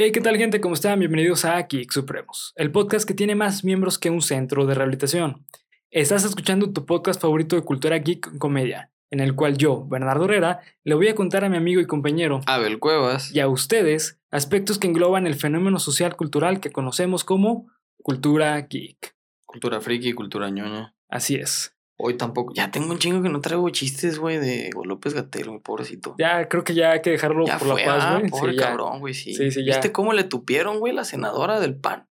[0.00, 0.60] Hey, ¿qué tal gente?
[0.60, 1.00] ¿Cómo están?
[1.00, 5.44] Bienvenidos a Geek Supremos, el podcast que tiene más miembros que un centro de rehabilitación.
[5.90, 10.60] Estás escuchando tu podcast favorito de cultura geek comedia, en el cual yo, Bernardo Herrera,
[10.84, 14.78] le voy a contar a mi amigo y compañero Abel Cuevas y a ustedes aspectos
[14.78, 17.66] que engloban el fenómeno social cultural que conocemos como
[18.00, 19.17] cultura geek.
[19.58, 20.94] Cultura friki, cultura ñoña.
[21.08, 21.74] Así es.
[21.96, 22.52] Hoy tampoco.
[22.54, 26.14] Ya tengo un chingo que no traigo chistes, güey, de López Gatel, mi pobrecito.
[26.16, 28.30] Ya creo que ya hay que dejarlo Ya por fue, la paz, ah, güey.
[28.30, 29.34] Pobre Sí, cabrón, güey, sí.
[29.34, 29.72] Sí, sí, ya.
[29.74, 32.08] ¿Viste cómo le tupieron, güey, la senadora del PAN?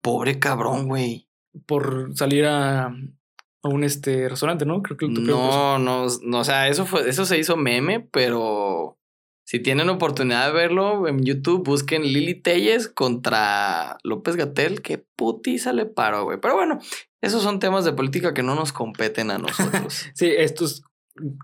[0.00, 1.28] Pobre cabrón, güey.
[1.66, 4.80] Por salir a, a un este restaurante, ¿no?
[4.82, 5.40] Creo que lo tupieron.
[5.40, 9.00] No, no, no, o sea, eso fue, eso se hizo meme, pero
[9.46, 15.72] si tienen oportunidad de verlo en YouTube, busquen Lili Telles contra López Gatel, qué putiza
[15.72, 16.40] le paró, güey.
[16.40, 16.80] Pero bueno,
[17.20, 20.06] esos son temas de política que no nos competen a nosotros.
[20.14, 20.82] Sí, esto es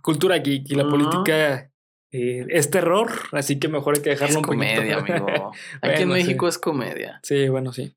[0.02, 1.70] cultura geek y la política
[2.10, 4.64] eh, es terror, así que mejor hay que dejarlo es un poquito.
[4.64, 5.52] comedia, amigo.
[5.80, 6.14] Aquí en sí.
[6.14, 7.20] México es comedia.
[7.22, 7.94] Sí, bueno, sí.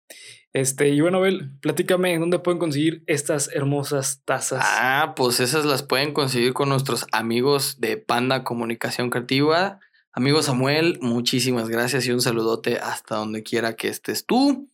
[0.53, 4.63] Este, y bueno, Abel, platícame dónde pueden conseguir estas hermosas tazas.
[4.63, 9.79] Ah, pues esas las pueden conseguir con nuestros amigos de Panda Comunicación Creativa.
[10.17, 14.69] Amigo Samuel, muchísimas gracias y un saludote hasta donde quiera que estés tú.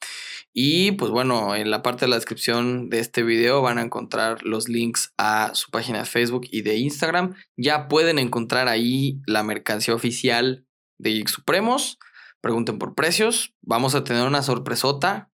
[0.54, 4.44] Y pues bueno, en la parte de la descripción de este video van a encontrar
[4.44, 7.34] los links a su página de Facebook y de Instagram.
[7.58, 10.68] Ya pueden encontrar ahí la mercancía oficial
[11.00, 11.98] de Geek Supremos.
[12.40, 13.56] Pregunten por precios.
[13.64, 15.32] Vamos a tener una sorpresota.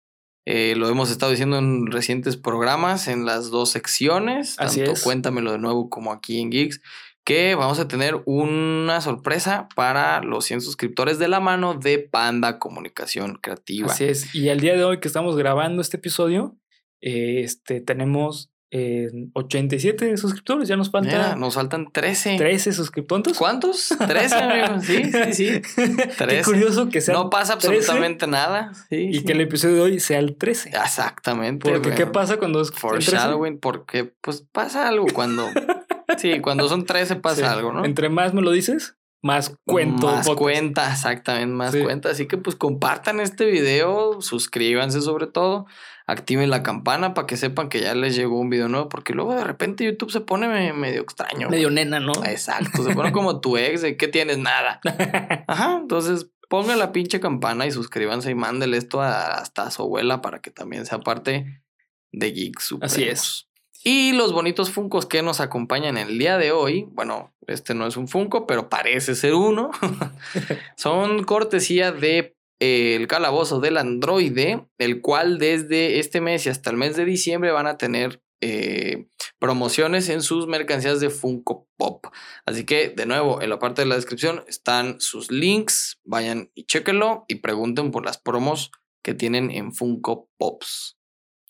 [0.47, 4.57] Eh, lo hemos estado diciendo en recientes programas, en las dos secciones.
[4.59, 5.03] Así tanto es.
[5.05, 6.81] Cuéntamelo de nuevo como aquí en Geeks.
[7.25, 12.59] Que vamos a tener una sorpresa para los 100 suscriptores de la mano de Panda
[12.59, 13.93] Comunicación Creativa.
[13.93, 14.35] Así es.
[14.35, 16.57] Y el día de hoy que estamos grabando este episodio,
[17.01, 20.67] eh, este, tenemos eh, 87 suscriptores.
[20.67, 22.39] Ya nos falta Mira, nos faltan 13.
[22.39, 23.37] 13 suscriptores.
[23.37, 23.95] ¿Cuántos?
[23.99, 24.81] 13, amigo.
[24.81, 25.63] Sí, sí, sí.
[25.77, 26.43] Qué 13.
[26.43, 28.73] curioso que sea No pasa 13 absolutamente nada.
[28.89, 29.25] Sí, y sí.
[29.25, 30.71] que el episodio de hoy sea el 13.
[30.71, 31.71] Exactamente.
[31.71, 31.95] Porque.
[31.95, 32.81] ¿qué pasa cuando es el 13?
[32.81, 35.47] Foreshadowing, porque pues pasa algo cuando.
[36.19, 37.43] sí, cuando son 13 pasa Sí.
[37.45, 37.85] algo, ¿no?
[37.85, 40.07] Entre más me lo dices, más cuento.
[40.09, 40.39] Más podcast.
[40.39, 41.81] cuenta, exactamente, más Sí.
[41.83, 42.11] cuenta.
[42.11, 45.67] Así que pues compartan este video, suscríbanse sobre todo,
[46.09, 49.35] activen la campana para que sepan que ya les llegó un video nuevo, porque luego
[49.37, 51.49] de repente YouTube se pone me- medio extraño.
[51.49, 51.75] Medio güey.
[51.77, 52.13] nena, ¿no?
[52.27, 54.81] Exacto, se pone como tu ex de que tienes nada.
[55.47, 59.83] Ajá, entonces pongan la pinche campana y suscríbanse y mándele esto a- hasta a su
[59.83, 61.63] abuela para que también sea parte
[62.11, 62.93] de Geek Supremos.
[62.93, 63.49] Así es.
[63.85, 67.97] Y los bonitos funcos que nos acompañan el día de hoy, bueno, este no es
[67.97, 69.71] un funko, pero parece ser uno,
[70.77, 76.71] son cortesía de eh, el calabozo del androide, el cual desde este mes y hasta
[76.71, 79.07] el mes de diciembre van a tener eh,
[79.41, 82.07] promociones en sus mercancías de Funko Pop.
[82.47, 86.67] Así que, de nuevo, en la parte de la descripción están sus links, vayan y
[86.67, 88.71] chéquenlo y pregunten por las promos
[89.03, 90.97] que tienen en Funko Pops.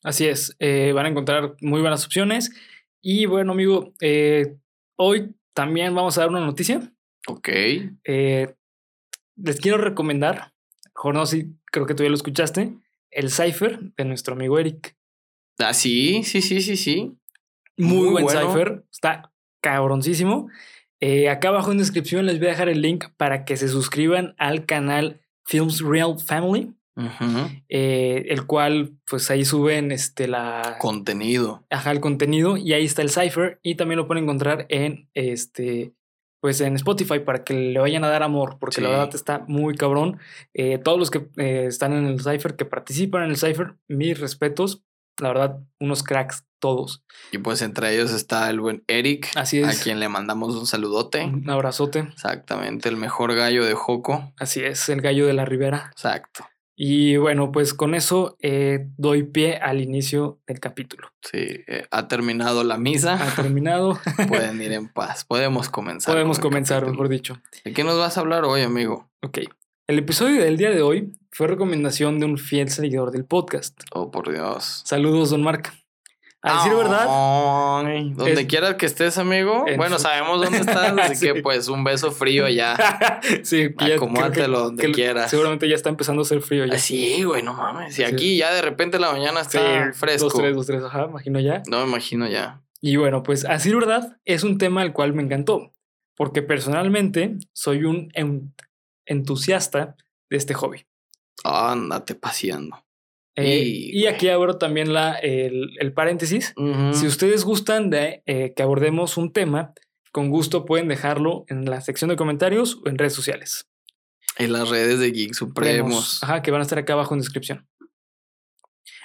[0.03, 2.53] Así es, eh, van a encontrar muy buenas opciones.
[3.01, 4.57] Y bueno, amigo, eh,
[4.97, 6.93] hoy también vamos a dar una noticia.
[7.29, 7.49] Ok.
[8.05, 8.55] Eh,
[9.37, 10.53] les quiero recomendar,
[11.05, 12.75] no si creo que tú ya lo escuchaste,
[13.11, 14.97] el Cypher de nuestro amigo Eric.
[15.59, 17.17] Ah, sí, sí, sí, sí, sí.
[17.77, 18.41] Muy, Muy buen bueno.
[18.41, 20.49] Cypher, está cabroncísimo.
[21.31, 24.67] Acá abajo en descripción les voy a dejar el link para que se suscriban al
[24.67, 26.75] canal Films Real Family,
[27.69, 31.65] Eh, el cual pues ahí suben este, la, Contenido.
[31.71, 35.95] ajá, el contenido y ahí está el cipher y también lo pueden encontrar en este
[36.41, 39.75] pues en Spotify para que le vayan a dar amor porque la verdad está muy
[39.77, 40.19] cabrón
[40.55, 44.19] Eh, todos los que eh, están en el cipher que participan en el cipher mis
[44.19, 44.83] respetos
[45.21, 49.71] la verdad unos cracks todos Y pues entre ellos está el buen Eric, así a
[49.71, 51.25] es quien le mandamos un saludote.
[51.25, 54.33] un abrazote Exactamente, el mejor gallo de Joco.
[54.37, 56.45] así es el gallo de la ribera Exacto.
[56.85, 61.39] Y bueno pues con eso eh, doy pie al inicio del capítulo Sí,
[61.69, 63.15] eh, ha terminado la misa.
[63.15, 65.25] ha terminado Pueden ir en paz.
[65.25, 66.13] Podemos comenzar.
[66.13, 66.93] podemos con comenzar capítulo.
[67.05, 69.09] mejor dicho ¿De qué nos vas a hablar hoy, amigo?
[69.23, 69.39] Ok.
[69.87, 73.81] El episodio del día de hoy fue recomendación de un fiel seguidor del podcast.
[73.93, 74.83] Oh, por Dios.
[74.85, 75.73] Saludos, don Marc.
[76.45, 77.07] A decir verdad,
[77.87, 79.65] Ay, donde Es- quieras que estés, amigo.
[79.69, 81.33] En Bueno, su- sabemos dónde estás, así Sí.
[81.33, 82.77] que pues un beso frío ya.
[83.45, 85.31] sí, Acomódatelo donde que quieras.
[85.31, 86.75] Seguramente ya está empezando a hacer frío ya.
[86.75, 87.93] Así, güey, no mames.
[87.93, 88.03] Y Sí.
[88.05, 90.25] aquí ya de repente la mañana Sí, está fresco.
[90.25, 91.63] Dos, tres, dos, tres, ajá, imagino ya.
[91.69, 92.61] No me imagino ya.
[92.81, 95.73] Y bueno, pues a decir verdad, es un tema al cual me encantó.
[96.17, 98.53] Porque personalmente soy un en-
[99.07, 99.97] entusiasta
[100.29, 100.87] de este hobby.
[101.45, 102.85] Ándate paseando.
[103.37, 106.55] Eh, Y, y aquí abro también la, el, el paréntesis.
[106.93, 109.73] Si ustedes gustan de eh, que abordemos un tema,
[110.13, 113.69] con gusto pueden dejarlo en la sección de comentarios o en redes sociales.
[114.39, 116.23] En las redes de Geek Supremos.
[116.23, 117.67] Ajá, que van a estar acá abajo en descripción.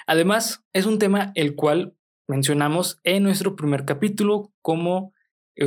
[0.06, 1.94] Además, es un tema el cual
[2.26, 5.12] mencionamos en nuestro primer capítulo como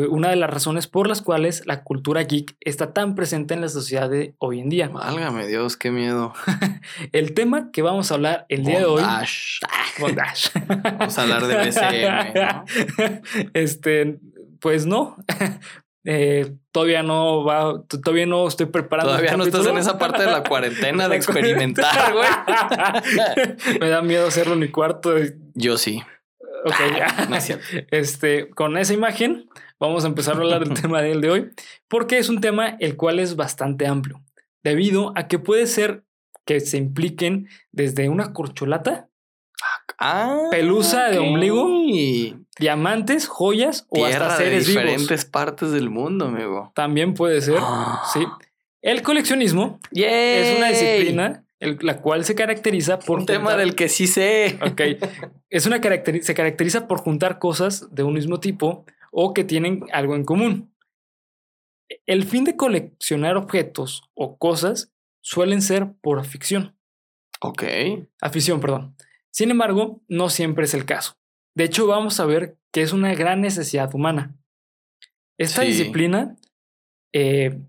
[0.09, 3.69] una de las razones por las cuales la cultura geek está tan presente en la
[3.69, 4.87] sociedad de hoy en día.
[4.87, 6.33] Válgame Dios, qué miedo.
[7.11, 9.03] El tema que vamos a hablar el día de hoy.
[9.99, 10.49] Bondage.
[10.97, 12.65] Vamos a hablar de BCM, ¿no?
[13.53, 14.19] Este,
[14.59, 15.17] pues no.
[16.03, 19.11] Eh, todavía no va, todavía no estoy preparando.
[19.11, 23.79] Todavía no estás en esa parte de la cuarentena de experimentar, güey.
[23.79, 25.13] Me da miedo hacerlo en mi cuarto.
[25.53, 26.01] Yo sí.
[26.65, 27.65] Ok, Ah, no es cierto.
[27.91, 29.49] este, con esa imagen
[29.79, 31.49] vamos a empezar a hablar del tema del de hoy,
[31.87, 34.21] porque es un tema el cual es bastante amplio,
[34.63, 36.03] debido a que puede ser
[36.45, 39.07] que se impliquen desde una corcholata,
[40.03, 41.67] Ah, Pelusa de ombligo.
[42.57, 44.83] diamantes, joyas o hasta de seres vivos.
[44.83, 46.71] diferentes partes del mundo, amigo.
[46.73, 47.59] También puede ser,
[48.13, 48.25] sí.
[48.81, 53.87] El coleccionismo es una disciplina el- la cual se caracteriza por Un tema del que
[53.87, 54.59] sí sé.
[54.65, 54.81] Ok.
[55.49, 59.85] Es una caracteri- se caracteriza por juntar cosas de un mismo tipo o que tienen
[59.93, 60.73] algo en común.
[62.05, 64.91] El fin de coleccionar objetos o cosas
[65.21, 66.75] suelen ser por afición.
[67.41, 67.63] Ok.
[68.21, 68.95] Afición, perdón.
[69.29, 71.17] Sin embargo, no siempre es el caso.
[71.55, 74.35] De hecho, vamos a ver que es una gran necesidad humana.
[75.37, 75.67] Esta Sí.
[75.67, 76.35] disciplina,
[77.13, 77.59] eh,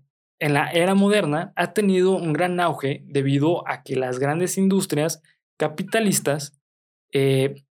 [0.43, 5.21] en la era moderna, ha tenido un gran auge debido a que las grandes industrias
[5.57, 6.59] capitalistas
[7.13, 7.63] eh,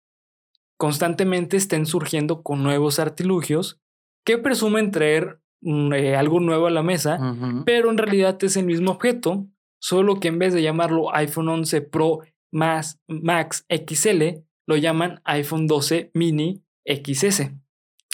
[0.79, 3.81] constantemente estén surgiendo con nuevos artilugios
[4.25, 7.19] que presumen traer mm, eh, algo nuevo a la mesa,
[7.67, 9.49] pero en realidad es el mismo objeto,
[9.81, 12.21] solo que en vez de llamarlo iPhone 11 Pro
[12.53, 17.51] más Max XL, lo llaman iPhone 12 Mini XS.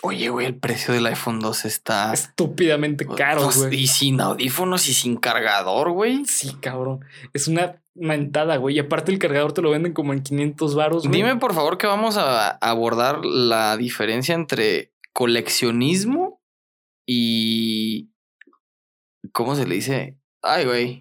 [0.02, 3.81] Oye, güey, el precio del iPhone 12 está Estúpidamente caro, Pues, güey.
[3.81, 6.25] Y sin audífonos y sin cargador, güey.
[6.26, 7.04] Sí, cabrón.
[7.32, 8.76] Es una mentada, güey.
[8.76, 11.16] Y aparte el cargador te lo venden como en 500 varos, güey.
[11.16, 16.42] Dime por favor que vamos a abordar la diferencia entre coleccionismo
[17.06, 18.10] y...
[19.32, 20.19] ¿Cómo se le dice?
[20.42, 21.00] Ay, güey.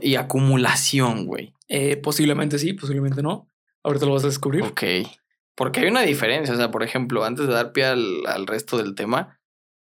[0.00, 1.54] Y acumulación, güey.
[1.68, 3.46] Eh, posiblemente sí, posiblemente no.
[3.82, 4.64] Ahorita lo vas a descubrir.
[4.64, 4.82] Ok.
[5.56, 6.54] Porque hay una diferencia.
[6.54, 9.40] O sea, por ejemplo, antes de dar pie al, al resto del tema,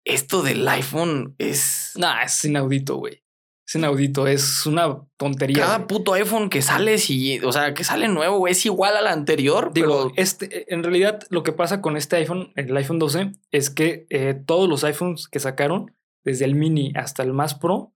[0.04, 1.92] esto del iPhone es...
[1.96, 3.22] Nah, es inaudito, güey.
[3.66, 4.26] Es inaudito.
[4.26, 5.62] Es una tontería.
[5.62, 5.88] Cada güey.
[5.88, 9.72] puto iPhone que sale, si, o sea, que sale nuevo, güey, es igual al anterior,
[9.74, 13.68] Digo, pero este, en realidad lo que pasa con este iPhone, el iPhone 12, es
[13.68, 15.94] que eh, todos los iPhones que sacaron,
[16.24, 17.92] desde el mini hasta el más pro,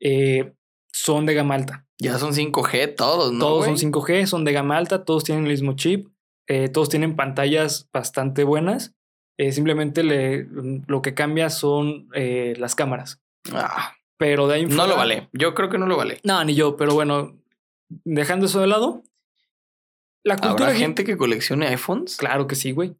[0.00, 0.54] eh,
[0.92, 1.86] son de gama alta.
[1.98, 3.40] ya son 5G todos, ¿no?
[3.40, 3.76] todos güey?
[3.76, 6.08] son 5G, son de gama alta, todos tienen el mismo chip,
[6.48, 8.94] eh, todos tienen pantallas bastante buenas.
[9.38, 10.46] eh, simplemente le,
[10.86, 13.20] lo que cambia son eh, las cámaras.
[13.52, 15.28] Ah, Pero de ahí no lo vale.
[15.32, 16.20] Yo creo que no lo vale.
[16.24, 17.36] No, ni yo, pero bueno,
[18.04, 19.02] dejando eso de lado,
[20.24, 22.16] la cultura ¿Habrá gente que coleccione iPhones?
[22.16, 22.96] Claro que sí, güey.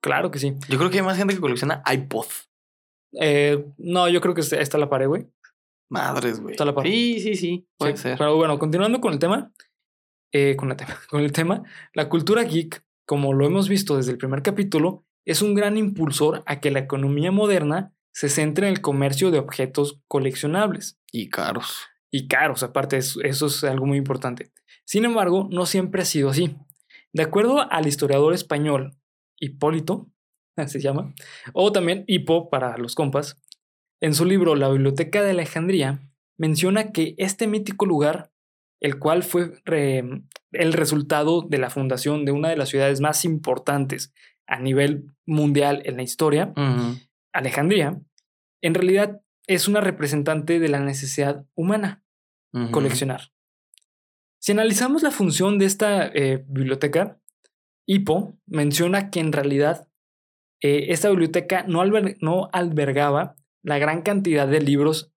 [0.00, 0.54] Claro que sí.
[0.68, 2.26] Yo creo que hay más gente que colecciona iPod.
[3.20, 5.26] Eh, no, yo creo que está la pared, güey.
[5.90, 6.52] Madres, güey.
[6.52, 6.86] Está la par.
[6.86, 7.66] Sí, sí, sí.
[7.76, 8.18] Puede Sí, ser.
[8.18, 9.52] Pero bueno, continuando con el tema,
[10.32, 11.62] eh, con, el tema con el tema,
[11.94, 16.42] la cultura geek, como lo hemos visto desde el primer capítulo, es un gran impulsor
[16.46, 21.86] a que la economía moderna se centre en el comercio de objetos coleccionables Y caros.
[22.10, 24.52] y caros, aparte, eso, eso es algo muy importante.
[24.84, 26.56] Sin embargo, no siempre ha sido así.
[27.12, 28.96] De acuerdo al historiador español
[29.38, 30.08] Hipólito,
[30.66, 31.14] se llama,
[31.52, 33.40] o también Hipo para los compas,
[34.00, 36.00] en su libro La Biblioteca de Alejandría,
[36.36, 38.31] menciona que este mítico lugar,
[38.82, 43.24] el cual fue re- el resultado de la fundación de una de las ciudades más
[43.24, 44.12] importantes
[44.46, 46.52] a nivel mundial en la historia.
[47.32, 47.98] Alejandría,
[48.60, 52.02] en realidad es una representante de la necesidad humana
[52.70, 53.32] coleccionar.
[54.40, 57.18] Si analizamos la función de esta eh, biblioteca,
[57.86, 59.88] Hippo menciona que en realidad
[60.60, 65.12] eh, esta biblioteca no, alber- no albergaba la gran cantidad de libros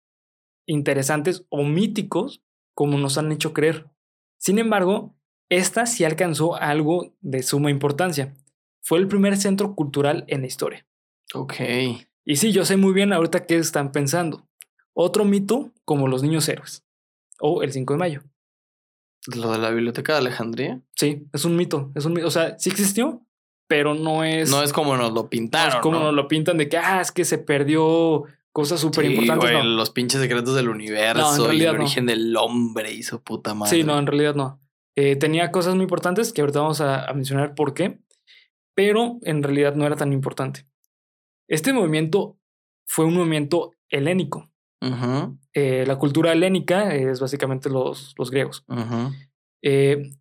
[0.68, 2.43] interesantes o míticos
[2.74, 3.90] como nos han hecho creer.
[4.38, 5.16] Sin embargo,
[5.50, 8.34] esta sí alcanzó algo de suma importancia.
[8.82, 10.86] Fue el primer centro cultural en la historia.
[11.34, 11.54] Ok.
[12.26, 14.48] Y sí, yo sé muy bien ahorita qué están pensando.
[14.94, 16.84] Otro mito como los niños héroes.
[17.40, 18.24] O el 5 de mayo.
[19.36, 20.82] Lo de la biblioteca de Alejandría.
[20.96, 21.92] Sí, es un mito.
[21.96, 22.28] Es un mito.
[22.28, 23.26] O sea, sí existió,
[23.68, 24.50] pero no es.
[24.50, 25.82] no es como nos lo no es pintaron.
[25.82, 26.06] como ¿no?
[26.06, 29.50] nos lo pintan de que, ah, es que se perdió cosas súper importantes.
[29.50, 29.64] Sí, no.
[29.64, 31.80] Los pinches secretos del universo No, en y el no.
[31.82, 33.76] origen del hombre y su puta madre.
[33.76, 34.62] Sí, no, en realidad no.
[34.96, 38.00] Eh, tenía cosas muy importantes que ahorita vamos a, a mencionar por qué,
[38.76, 40.66] pero en realidad no era tan importante.
[41.50, 42.38] Este movimiento
[42.88, 44.50] fue un movimiento helénico.
[45.54, 48.66] Eh, la cultura helénica es básicamente los, los griegos,
[49.64, 50.12] eh,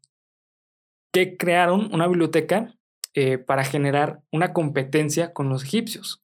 [1.13, 2.73] que crearon una biblioteca
[3.15, 6.23] eh, para generar una competencia con los egipcios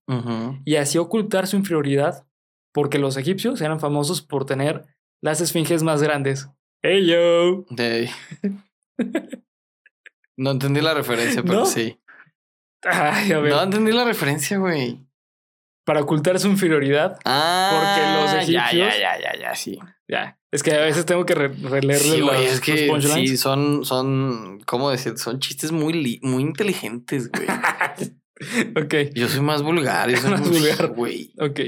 [0.64, 2.26] y así ocultar su inferioridad,
[2.72, 4.86] porque los egipcios eran famosos por tener
[5.22, 6.48] las esfinges más grandes.
[6.82, 7.64] ¡Hey yo!
[10.36, 11.66] No entendí la referencia, pero ¿No?
[11.66, 11.98] sí.
[12.84, 15.04] Ay, a ver, No entendí la referencia, güey.
[15.88, 19.78] Para ocultar su inferioridad, Ah, los ya, ya, egipcios- ya, ya, ya, sí.
[20.06, 23.30] ya, es que a veces tengo que re- releerle Sí, los, es que los punchlines.
[23.30, 25.16] sí, son, son, ¿cómo decir?
[25.16, 27.46] Son chistes muy, muy inteligentes, güey.
[28.76, 29.14] ok.
[29.14, 30.88] Yo soy más vulgar, yo soy Más vulgar.
[30.88, 31.32] güey.
[31.40, 31.60] Ok.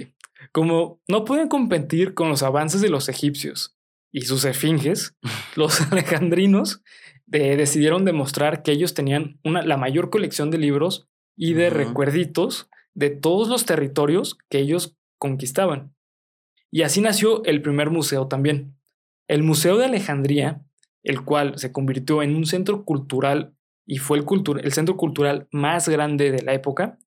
[0.53, 3.77] Como no pueden competir con los avances de los egipcios
[4.13, 5.15] y sus esfinges,
[5.57, 6.83] los alejandrinos
[7.33, 12.69] eh, decidieron demostrar que ellos tenían una, la mayor colección de libros y de recuerditos
[12.95, 15.95] de todos los territorios que ellos conquistaban.
[16.71, 18.77] Y así nació el primer museo también.
[19.29, 20.63] El Museo de Alejandría,
[21.03, 23.55] el cual se convirtió en un centro cultural
[23.87, 26.99] y fue el, cultu- el centro cultural más grande de la época,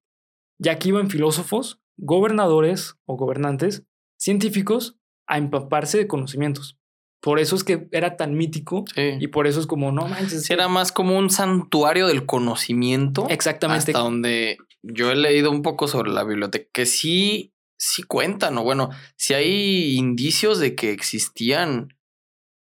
[0.59, 3.83] ya que iban filósofos, gobernadores o gobernantes,
[4.17, 4.97] científicos,
[5.27, 6.77] a empaparse de conocimientos.
[7.21, 9.11] Por eso es que era tan mítico Sí.
[9.19, 10.49] y por eso es como, no manches.
[10.49, 13.27] Era más como un santuario del conocimiento.
[13.29, 13.91] Exactamente.
[13.91, 18.63] Hasta donde yo he leído un poco sobre la biblioteca, que sí, sí cuentan, o
[18.63, 21.97] bueno, sí hay indicios de que existían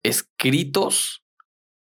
[0.03, 1.24] escritos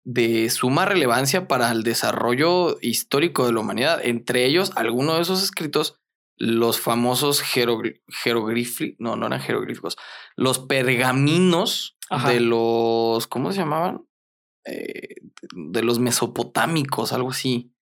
[0.05, 4.01] de suma relevancia para el desarrollo histórico de la humanidad.
[4.03, 6.01] Entre ellos, algunos de esos escritos,
[6.37, 9.97] los famosos jeroglíficos, no, no eran jeroglíficos,
[10.37, 12.31] los pergaminos Ajá.
[12.31, 14.07] de los, ¿cómo se llamaban?
[14.65, 15.17] Eh,
[15.53, 17.73] de los mesopotámicos, algo así.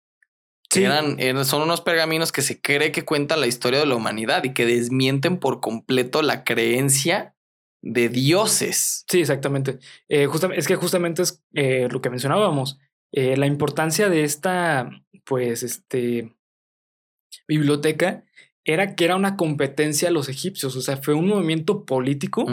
[0.76, 0.84] Sí.
[0.84, 4.44] Eran, eran- son unos pergaminos que se cree que cuentan la historia de la humanidad
[4.44, 7.34] y que desmienten por completo la creencia
[7.82, 9.04] de dioses.
[9.08, 9.78] Sí, exactamente.
[10.08, 12.78] Eh, justa- es que justamente es eh, lo que mencionábamos.
[13.12, 14.90] eh, la importancia de esta,
[15.24, 16.34] pues, este,
[17.48, 18.24] biblioteca
[18.64, 20.74] era que era una competencia a los egipcios.
[20.76, 22.44] O sea, fue un movimiento político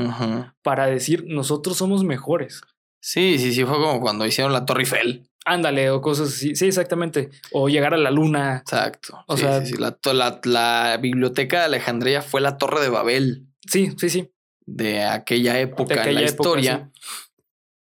[0.61, 2.61] para decir nosotros somos mejores.
[3.01, 5.27] Sí, sí, sí, fue como cuando hicieron la Torre Eiffel.
[5.45, 6.55] Ándale, o cosas así.
[6.55, 7.29] Sí, exactamente.
[7.51, 8.57] O llegar a la luna.
[8.57, 9.23] Exacto.
[9.27, 9.77] O Sí, sea- sí, sí.
[9.77, 14.31] La, la- la biblioteca de Alejandría fue la Torre de Babel Sí, sí, sí.
[14.65, 16.91] de aquella época De en la aquella época, historia.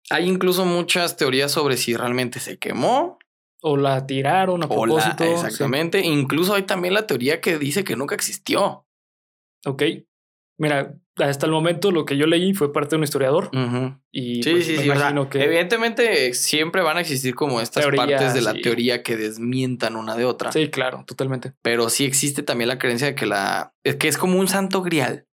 [0.09, 3.19] Hay incluso muchas teorías sobre si realmente se quemó
[3.61, 5.23] O la tiraron a o propósito.
[5.25, 5.99] Exactamente.
[6.05, 8.85] Incluso hay también la teoría que dice que nunca existió.
[9.65, 9.83] Ok.
[10.57, 13.49] Mira, hasta el momento lo que yo leí fue parte de un historiador.
[14.11, 14.89] Y Sí, pues, sí, me sí.
[14.89, 15.43] o sea, imagino que.
[15.43, 20.25] Evidentemente siempre van a existir como estas partes de la teoría que desmientan una de
[20.25, 20.51] otra.
[20.51, 21.53] Sí, claro, totalmente.
[21.61, 24.81] Pero sí existe también la creencia de que la es que es como un santo
[24.81, 25.25] grial,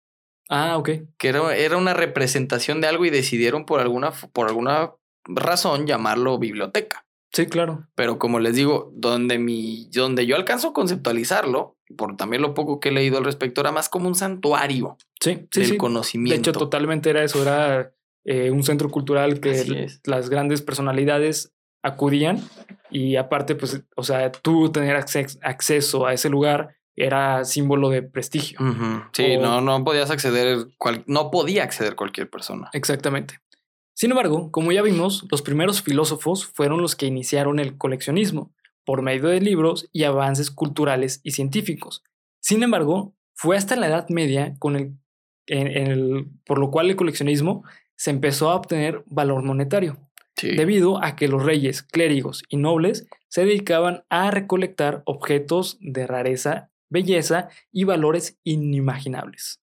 [0.49, 0.89] Ah, ok.
[1.17, 4.91] que era, era una representación de algo y decidieron por alguna, por alguna
[5.27, 7.04] razón llamarlo biblioteca.
[7.35, 7.85] Sí, claro.
[7.95, 12.79] Pero como les digo, donde mi, donde yo alcanzo a conceptualizarlo, por también lo poco
[12.79, 15.71] que he leído al respecto, era más como un santuario Sí, sí, del sí.
[15.73, 16.49] De conocimiento.
[16.51, 17.41] hecho, totalmente era eso.
[17.41, 17.91] Era
[18.23, 21.51] eh, un centro cultural que las grandes personalidades
[21.83, 22.39] acudían.
[22.89, 28.01] Y aparte, pues, o sea, tú tener acces- acceso a ese lugar era símbolo de
[28.01, 28.57] prestigio.
[29.11, 32.69] Sí, O- no, no podías acceder, cual- no podía acceder cualquier persona.
[32.71, 33.39] Exactamente.
[33.97, 39.01] Sin embargo, como ya vimos, los primeros filósofos fueron los que iniciaron el coleccionismo por
[39.01, 42.03] medio de libros y avances culturales y científicos.
[42.41, 44.97] Sin embargo, fue hasta la Edad Media con el,
[45.47, 47.63] en- en el- por lo cual el coleccionismo
[47.95, 49.97] se empezó a obtener valor monetario,
[50.35, 50.51] Sí.
[50.55, 56.69] debido a que los reyes, clérigos y nobles se dedicaban a recolectar objetos de rareza,
[56.89, 59.61] belleza y valores inimaginables,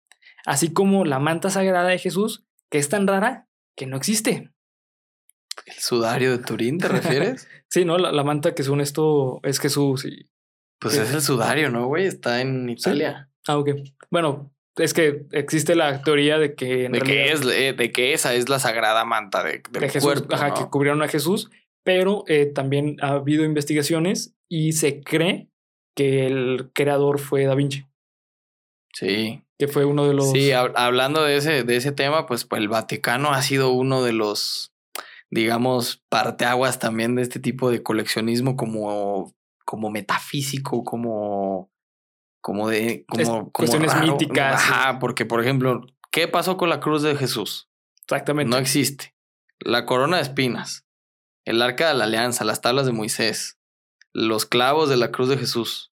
[0.46, 4.50] así como la manta sagrada de Jesús, que es tan rara que no existe.
[5.66, 7.48] ¿El sudario de Turín te refieres?
[7.72, 7.98] Sí, ¿no?
[7.98, 10.28] La, la manta que según esto es Jesús y...
[10.80, 12.04] Pues es el sudario, ¿no, güey?
[12.04, 13.30] Está en Italia.
[13.46, 13.70] Ah, ok.
[14.10, 16.86] Bueno, es que existe la teoría de que...
[16.86, 19.88] en De que, es, eh, de que esa es la sagrada manta de, del de
[19.88, 20.54] Jesús, cuerpo, ajá, ¿no?
[20.54, 21.48] que cubrieron a Jesús,
[21.84, 25.48] pero eh, también ha habido investigaciones y se cree
[25.96, 27.84] que el creador fue Da Vinci,
[28.92, 29.42] Sí.
[29.58, 30.30] que fue uno de los...
[30.32, 34.02] Sí, hab- hablando de ese, de ese tema, pues, pues el Vaticano ha sido uno
[34.02, 34.72] de los,
[35.30, 41.70] digamos, parteaguas también de este tipo de coleccionismo como, como metafísico, como,
[42.40, 44.06] como de, como, Es- como cuestiones raro.
[44.12, 47.68] míticas, Ajá, porque, por ejemplo, ¿qué pasó con la cruz de Jesús?
[48.02, 48.50] Exactamente.
[48.50, 49.14] No existe.
[49.60, 50.86] La corona de espinas.
[51.44, 53.58] el arca de la alianza, las tablas de Moisés,
[54.12, 55.89] los clavos de la cruz de Jesús,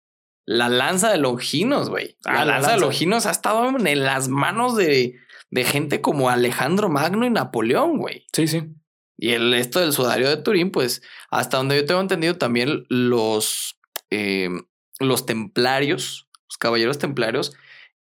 [0.45, 2.17] la lanza de Longinos, güey.
[2.23, 2.79] La, Ah, la lanza de.
[2.79, 5.15] Longinos ha estado en las manos de,
[5.49, 8.25] de gente como Alejandro Magno y Napoleón, güey.
[8.33, 8.63] Sí, sí.
[9.17, 13.79] Y el esto del sudario de Turín, pues hasta donde yo tengo entendido también los,
[14.09, 14.49] eh,
[14.99, 17.53] los templarios, los caballeros templarios,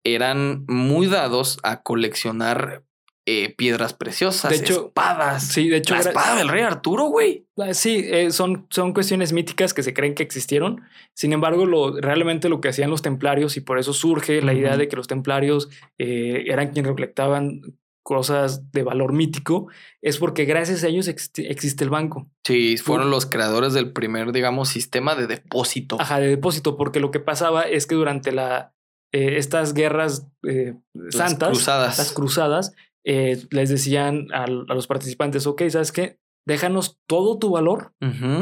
[0.04, 2.84] eran muy dados a coleccionar
[3.24, 5.46] eh, piedras preciosas, De hecho, espadas.
[5.46, 7.46] Sí, de hecho, la espada del rey Arturo, güey.
[7.56, 10.82] Ah, Sí, eh, son, son cuestiones míticas que se creen que existieron.
[11.14, 14.76] Sin embargo, lo, realmente lo que hacían los templarios, y por eso surge la idea
[14.76, 17.60] de que los templarios eh, eran quienes recolectaban
[18.02, 19.68] cosas de valor mítico,
[20.00, 22.28] es porque gracias a ellos existe, existe el banco.
[22.44, 25.96] Sí, fueron los creadores del primer, digamos, sistema de depósito.
[26.00, 28.74] Ajá, de depósito, porque lo que pasaba es que durante la,
[29.12, 31.98] eh, estas guerras Las santas, cruzadas.
[31.98, 36.18] las cruzadas, eh, les decían a, los participantes, ok, ¿sabes qué?
[36.44, 37.92] Déjanos todo tu valor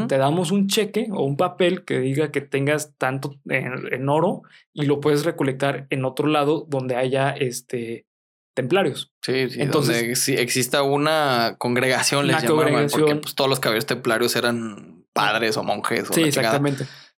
[0.07, 4.41] te damos un cheque o un papel que diga que tengas tanto en, en oro
[4.73, 8.07] y lo puedes recolectar en otro lado donde haya este
[8.55, 9.11] templarios.
[9.21, 13.59] Sí, sí, Entonces- donde sí exista una congregación, les Una llamaban, porque pues, todos los
[13.59, 16.09] caballeros templarios eran padres o monjes.
[16.09, 16.59] O Sí, chingada.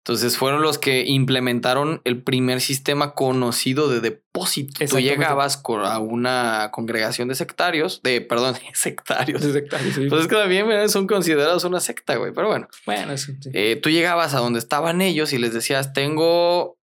[0.04, 4.84] Entonces fueron los que implementaron el primer sistema conocido de depósito.
[4.90, 9.44] Tú llegabas a una congregación de sectarios, de, perdón, sectarios.
[9.44, 10.08] Sí.
[10.10, 12.34] Pues es que también son considerados una secta, güey.
[12.34, 13.52] Pero bueno, bueno, sí, sí.
[13.54, 16.80] eh, tú llegabas a donde estaban ellos y les decías, tengo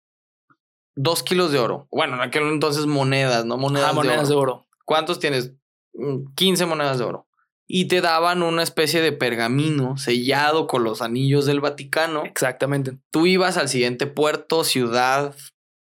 [0.97, 1.87] dos kilos de oro.
[1.93, 3.57] Bueno, en aquel entonces monedas, ¿no?
[3.57, 4.53] Monedas, Ah, monedas de de oro.
[4.55, 4.69] oro.
[4.85, 5.53] ¿Cuántos tienes?
[5.95, 7.29] Mm, 15 monedas de oro.
[7.67, 12.25] Y te daban una especie de pergamino sellado con los anillos del Vaticano.
[12.25, 12.99] Exactamente.
[13.11, 15.35] Tú ibas al siguiente puerto, ciudad,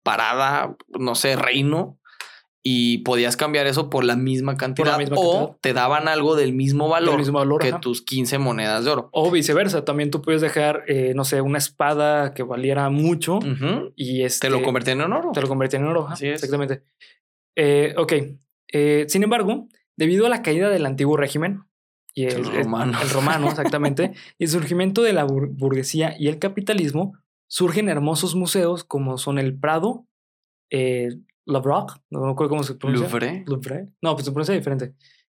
[0.03, 1.97] parada, no sé, reino,
[2.65, 4.97] y podías cambiar eso por la misma cantidad.
[4.97, 5.57] misma o cantidad.
[5.61, 7.59] te daban algo del mismo valor Del mismo valor.
[7.61, 7.81] que ajá.
[7.81, 9.09] tus 15 monedas de oro.
[9.11, 13.39] O viceversa, también tú puedes dejar, eh, no sé, una espada que valiera mucho
[13.97, 15.31] y este, Te lo convertían en oro.
[15.33, 16.05] te lo convertían en oro.
[16.05, 16.35] ajá, Así es.
[16.35, 16.83] Exactamente.
[17.57, 18.13] Eh, ok.
[18.71, 21.63] Eh, sin embargo, debido a la caída del antiguo régimen
[22.13, 22.99] y el, El romano.
[23.01, 28.35] el romano, exactamente, y el surgimiento de la bur- burguesía y el capitalismo, surgen hermosos
[28.35, 30.05] museos como son el Prado,
[30.71, 31.09] eh,
[31.45, 33.07] Louvre, no me acuerdo cómo se pronuncia.
[33.07, 33.43] Louvre.
[33.47, 33.89] Louvre.
[34.01, 34.93] No, pues se pronuncia diferente.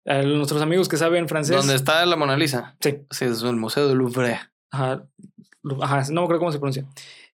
[0.06, 1.56] A nuestros amigos que saben francés.
[1.56, 2.76] ¿Dónde está la Mona Lisa?
[2.80, 2.98] Sí.
[3.10, 4.38] Sí, es el Museo de Louvre.
[4.70, 5.04] Ajá,
[5.64, 6.86] no me acuerdo cómo se pronuncia.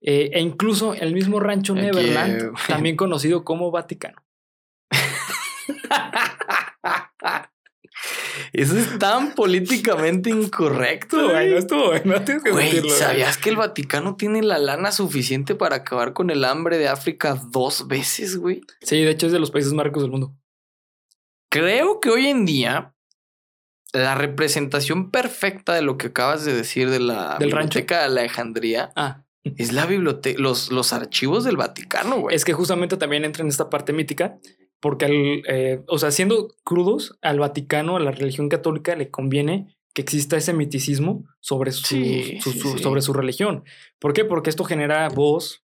[0.01, 4.21] Eh, e incluso el mismo rancho Neverland, eh, también conocido como Vaticano.
[8.53, 11.53] Eso es tan políticamente incorrecto, güey.
[11.55, 12.99] estuvo bueno, tienes que Güey, decirlo, güey.
[12.99, 17.39] ¿sabías que el Vaticano tiene la lana suficiente para acabar con el hambre de África
[17.51, 18.61] dos veces, güey?
[18.81, 20.33] Sí, de hecho es de los países más ricos del mundo.
[21.51, 22.93] Creo que hoy en día
[23.91, 27.79] la representación perfecta de lo que acabas de decir de la ¿Del rancho?
[27.79, 32.35] biblioteca de Alejandría Ah, es la biblioteca, los, los archivos del Vaticano, güey.
[32.35, 34.37] es que justamente también entra en esta parte mítica,
[34.79, 35.13] porque al,
[35.47, 40.37] eh, o sea, siendo crudos, al Vaticano, a la religión católica, le conviene que exista
[40.37, 42.83] ese miticismo sobre su, Sí, su- sí, su- sí.
[42.83, 43.63] sobre su religión.
[43.99, 44.23] ¿Por qué?
[44.25, 45.63] Porque esto genera voz,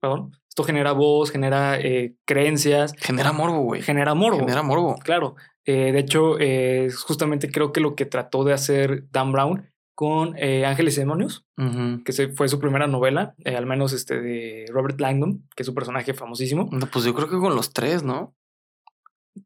[0.00, 3.82] perdón, esto genera voz, genera eh, creencias, Genera morbo, güey.
[3.82, 4.40] genera morbo.
[4.40, 4.96] Genera morbo.
[4.96, 5.36] Claro.
[5.64, 10.34] Eh, de hecho, eh, justamente creo que lo que trató de hacer Dan Brown con
[10.64, 12.02] Ángeles y Demonios, Ujú.
[12.04, 15.74] que se- fue su primera novela, al menos este de Robert Langdon, que es un
[15.74, 16.68] personaje famosísimo.
[16.72, 18.34] No, Pues yo creo que con los tres, ¿no?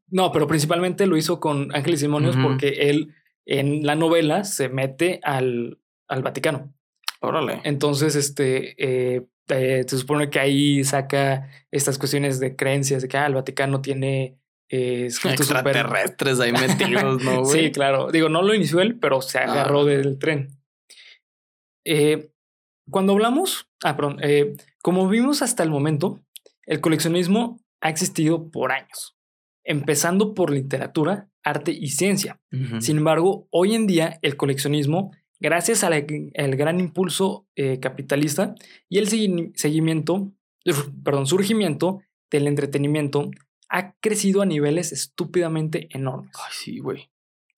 [0.07, 3.13] No, pero principalmente lo hizo con Ángeles y Demonios porque él
[3.45, 6.73] en la novela se mete al, al Vaticano.
[7.21, 7.61] Órale.
[7.63, 13.17] Entonces, este, eh, eh, se supone que ahí saca estas cuestiones de creencias, de que
[13.17, 17.65] ah, el Vaticano tiene eh, Extraterrestres ahí metidos, ¿no, güey?
[17.65, 18.11] Sí, claro.
[18.11, 19.85] Digo, no lo inició él, pero se agarró Ah.
[19.85, 20.57] del tren.
[22.89, 24.19] Cuando hablamos, ah, perdón,
[24.81, 26.19] como vimos hasta el momento,
[26.65, 29.14] el coleccionismo ha existido por años,
[29.65, 32.39] empezando por literatura, arte y ciencia.
[32.79, 35.93] Sin embargo, hoy en día el coleccionismo, gracias al
[36.37, 38.55] al gran impulso eh, capitalista
[38.87, 40.31] y el segui- seguimiento,
[41.03, 42.01] perdón, surgimiento
[42.31, 43.29] del entretenimiento,
[43.69, 46.31] ha crecido a niveles estúpidamente enormes.
[46.35, 47.09] Ay, sí, güey.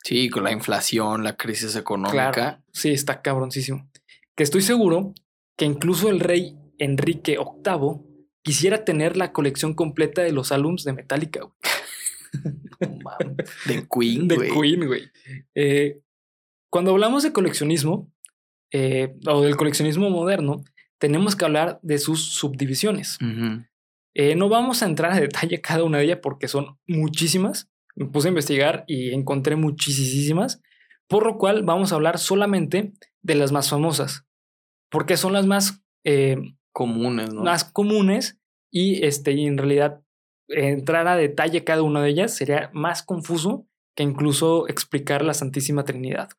[0.04, 2.32] Sí, con la inflación, la crisis económica.
[2.32, 3.90] Claro, sí, está cabroncísimo.
[4.36, 5.14] Que estoy seguro
[5.58, 8.02] que incluso el rey Enrique VIII
[8.44, 11.54] quisiera tener la colección completa de los álbums de Metallica, güey.
[13.66, 14.52] De Queen, de güey.
[14.52, 15.04] Queen, güey.
[15.56, 16.00] Eh,
[16.70, 18.12] cuando hablamos de coleccionismo
[18.72, 20.64] eh, o del coleccionismo moderno,
[21.00, 23.18] tenemos que hablar de sus subdivisiones.
[24.14, 27.70] Eh, no vamos a entrar a detalle cada una de ellas porque son muchísimas.
[27.96, 30.62] Me puse a investigar y encontré muchísimas,
[31.08, 34.26] Por lo cual vamos a hablar solamente de las más famosas,
[34.90, 35.84] porque son las más,
[36.72, 37.44] Comunes, ¿no?
[37.44, 38.40] más comunes
[38.72, 40.02] y, este, y en realidad
[40.50, 45.84] entrar a detalle cada una de ellas sería más confuso que incluso explicar la Santísima
[45.84, 46.30] Trinidad.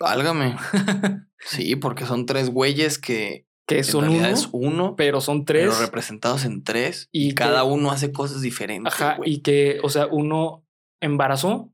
[0.00, 0.56] Válgame.
[1.44, 5.80] Sí, porque son tres güeyes que Que son uno, es uno, pero son pero tres.
[5.80, 8.94] representados en tres Y cada que- uno hace cosas diferentes.
[8.94, 10.64] Ajá, y que, o sea, uno
[11.00, 11.71] embarazó,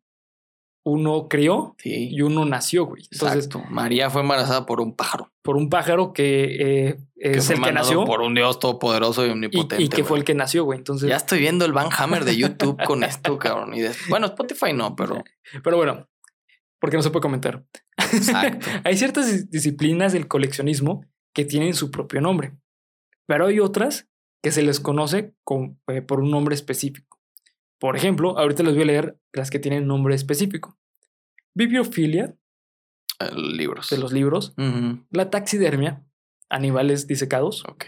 [0.89, 3.03] uno crió Sí, y uno nació, güey.
[3.13, 3.69] Entonces, exacto.
[3.71, 5.31] María fue embarazada por un pájaro.
[5.43, 9.33] por un pájaro que eh, es el que nació por un dios todopoderoso y y,
[9.33, 9.83] omnipotente.
[9.83, 10.79] y que fue el que nació, güey.
[10.79, 13.75] Entonces, Ya estoy viendo el Van Hammer de YouTube con esto, cabrón.
[13.75, 15.23] Y de- Bueno, Spotify no, pero
[15.65, 16.09] pero bueno,
[16.81, 17.65] porque no se puede comentar.
[17.97, 18.67] exacto.
[18.85, 22.53] Hay ciertas dis- disciplinas del coleccionismo que tienen su propio nombre,
[23.27, 24.07] pero hay otras
[24.43, 27.18] que se les conoce con- eh, por un nombre específico.
[27.79, 30.77] Por ejemplo, ahorita les voy a leer las que tienen nombre específico.
[31.55, 32.35] Bibliofilia,
[33.21, 33.91] Eh, Libros.
[33.91, 34.55] de los libros,
[35.11, 36.05] la taxidermia,
[36.49, 37.85] animales disecados, Ok.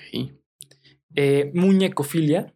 [1.14, 2.54] eh, muñecofilia,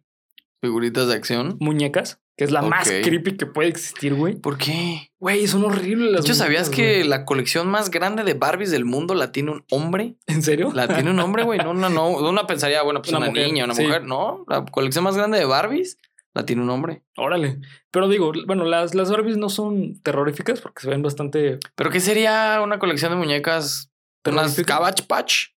[0.61, 1.57] Figuritas de acción.
[1.59, 4.35] muñecas, que es la más creepy que puede existir, güey.
[4.35, 5.11] ¿Por qué?
[5.19, 8.83] Güey, son horribles De las hecho, ¿sabías que la colección más grande de Barbies del
[8.83, 10.15] mundo la tiene un hombre?
[10.27, 10.71] ¿En serio?
[10.73, 11.59] La tiene un hombre, güey.
[11.59, 12.09] No, no, no.
[12.09, 13.83] Uno pensaría, bueno, pues Una una, niña, una sí.
[13.83, 14.03] mujer.
[14.03, 15.97] No, la colección más grande de Barbies
[16.35, 17.01] la tiene un hombre.
[17.17, 17.59] Órale.
[17.89, 21.59] Pero digo, bueno, las, las Barbies no son terroríficas porque se ven bastante...
[21.75, 23.91] ¿Pero qué sería una colección de muñecas?
[24.25, 24.75] Unas ¿Terrorífica?
[24.75, 25.47] Cabbage Patch.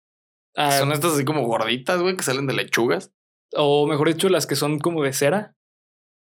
[0.57, 3.13] ah, Son estas así como gorditas, güey, que salen de lechugas.
[3.55, 5.55] O mejor dicho, las que son como de cera.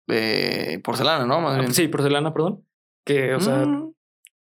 [0.08, 1.40] De porcelana, ¿no?
[1.42, 1.74] Más Ah, bien.
[1.74, 2.68] sí, porcelana, perdón.
[3.06, 3.94] Que, o sea, Mm.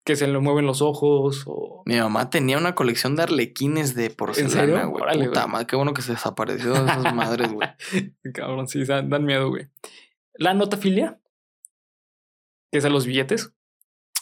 [0.10, 1.84] Que se le mueven los ojos o...
[1.86, 5.28] Mi mamá tenía una colección de arlequines de porcelana, güey.
[5.28, 7.70] Puta madre, qué bueno que se desapareció de esas madres, güey.
[8.34, 9.68] Cabrón, sí, dan, dan miedo, güey.
[10.34, 11.20] La notafilia,
[12.72, 13.54] que es a los billetes.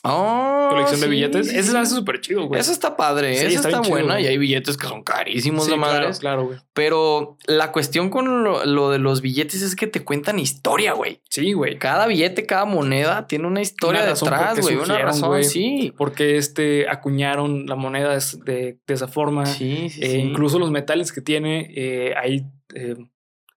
[0.03, 1.47] Oh, Colección de sí, billetes.
[1.49, 2.59] Ese se hace súper chido, güey.
[2.59, 5.65] Eso está padre, Sí, eso está está, chido, buena y hay billetes que son carísimos
[5.65, 6.19] Sí, de claro, madres.
[6.19, 6.59] claro, güey.
[6.73, 11.21] Pero la cuestión con lo, lo de los billetes es que te cuentan historia, güey.
[11.29, 11.77] Sí, güey.
[11.79, 14.75] Cada billete, cada moneda tiene una historia Una detrás, güey.
[14.75, 15.43] Una razón, güey.
[15.43, 15.93] sí.
[15.97, 19.45] Porque este acuñaron la moneda de, de esa forma.
[19.45, 20.17] Sí, sí, Eh, sí.
[20.17, 22.95] Incluso los metales que tiene, eh, hay, eh,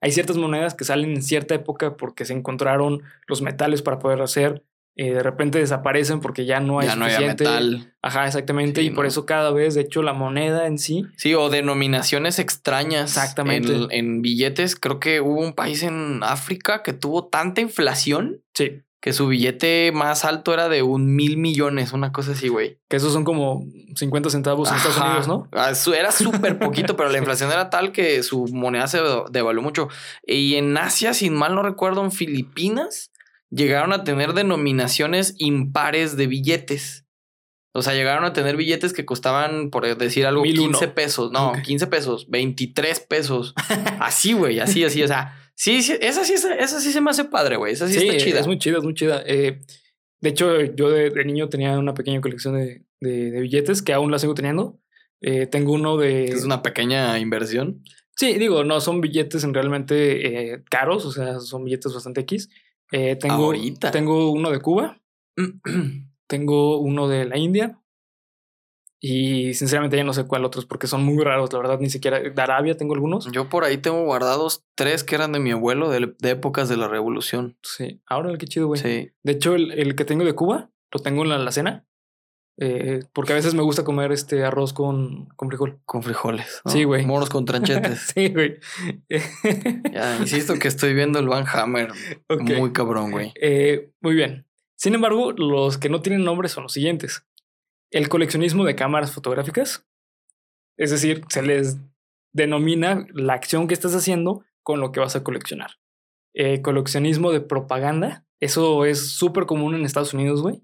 [0.01, 4.23] hay ciertas monedas que salen en cierta época porque se encontraron los metales para poder
[4.23, 4.65] hacer.
[4.97, 7.45] Eh, de repente desaparecen porque ya no hay ya no suficiente.
[7.45, 7.95] metal.
[8.03, 8.81] Ajá, exactamente.
[8.81, 9.09] Sí, y por no.
[9.09, 11.07] eso cada vez, de hecho, la moneda en sí.
[11.17, 13.17] Sí, o denominaciones extrañas.
[13.17, 13.73] Exactamente.
[13.73, 18.83] En, en billetes, creo que hubo un país en África que tuvo tanta inflación Sí.
[19.01, 22.79] que su billete más alto era de un mil millones, una cosa así, güey.
[22.89, 24.99] Que esos son como 50 centavos en Estados.
[24.99, 25.49] Unidos, ¿no?
[25.53, 28.99] Ah, Era súper poquito, pero la inflación era tal que su moneda se
[29.31, 29.89] devaluó mucho.
[30.27, 33.11] Y en Asia, sin mal no recuerdo, en Filipinas,
[33.51, 37.05] llegaron a tener denominaciones impares de billetes.
[37.73, 40.79] O sea, llegaron a tener billetes que costaban, por decir algo, 1001.
[40.79, 41.31] 15 pesos.
[41.31, 41.63] No, Ok.
[41.63, 43.55] 15 pesos, 23 pesos.
[44.01, 45.03] así, güey, así, así.
[45.03, 47.73] O sea, sí, sí, esa sí, esa sí se me hace padre, güey.
[47.73, 48.41] Esa sí, Sí, está chida.
[48.41, 49.23] es muy chida, es muy chida.
[49.27, 49.61] Eh,
[50.21, 53.93] de hecho, yo de, de niño tenía una pequeña colección de, de- de billetes que
[53.93, 54.81] aún la sigo teniendo.
[55.23, 56.25] Eh, tengo uno de...
[56.25, 57.85] Es una pequeña inversión.
[58.17, 62.51] Sí, digo, no son billetes en realmente eh, caros, o sea, son billetes bastante X.
[62.93, 63.91] Eh, tengo, Ahorita.
[63.91, 65.01] tengo uno de Cuba,
[66.27, 67.81] tengo uno de la India
[69.03, 72.21] y sinceramente ya no sé cuál otros porque son muy raros, la verdad, ni siquiera
[72.21, 73.31] de Arabia tengo algunos.
[73.33, 76.77] Yo por ahí tengo guardados tres que eran de mi abuelo de, de épocas de
[76.77, 77.57] la revolución.
[77.63, 78.81] Sí, ahora qué chido, güey.
[78.81, 79.13] Sí.
[79.23, 81.87] De hecho, el, el que tengo de Cuba lo tengo en la alacena
[82.63, 85.81] eh, porque a veces me gusta comer este arroz con, con frijol.
[85.87, 86.61] Con frijoles.
[86.67, 86.71] ¿no?
[86.71, 87.07] Sí, güey.
[87.07, 88.01] Moros con tranchetes.
[88.15, 88.59] sí, güey.
[89.91, 91.91] ya, insisto que estoy viendo el Van Hammer.
[92.29, 93.33] Muy cabrón, güey.
[93.41, 94.47] Eh, muy bien.
[94.77, 97.27] Sin embargo, los que no tienen nombre son los siguientes.
[97.91, 99.87] El coleccionismo de cámaras fotográficas.
[100.77, 101.79] Es decir, se les
[102.35, 105.79] denomina la acción que estás haciendo con lo que vas a coleccionar.
[106.35, 108.27] Eh, coleccionismo de propaganda.
[108.39, 110.63] Eso es súper común en Estados Unidos, güey.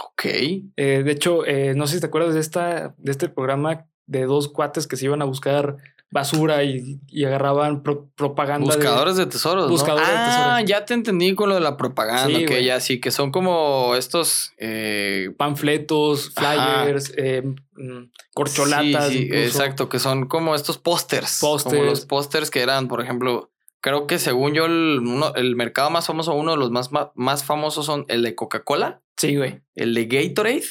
[0.00, 0.24] Ok.
[0.24, 4.24] Eh, de hecho, eh, no sé si te acuerdas de, esta, de este programa de
[4.24, 5.76] dos cuates que se iban a buscar
[6.10, 8.68] basura y, y agarraban pro- propaganda.
[8.70, 9.64] de- Buscadores de, tesoros.
[9.64, 9.70] ¿no?
[9.70, 10.26] Buscadores de ah,
[10.58, 10.70] tesoros.
[10.70, 12.38] ya te entendí con lo de la propaganda.
[12.38, 14.52] Sí, que ya sí, que son como estos.
[14.58, 19.08] eh, panfletos, flyers, eh, mm, corcholatas.
[19.08, 21.38] Sí, sí, exacto, que son como estos pósters.
[21.40, 21.74] Pósters.
[21.76, 25.90] Como los pósters que eran, por ejemplo, creo que según yo, el, uno- el mercado
[25.90, 29.60] más famoso, uno de los más, más famosos son el de Coca-Cola, Sí, güey.
[29.74, 30.64] el de Gatorade,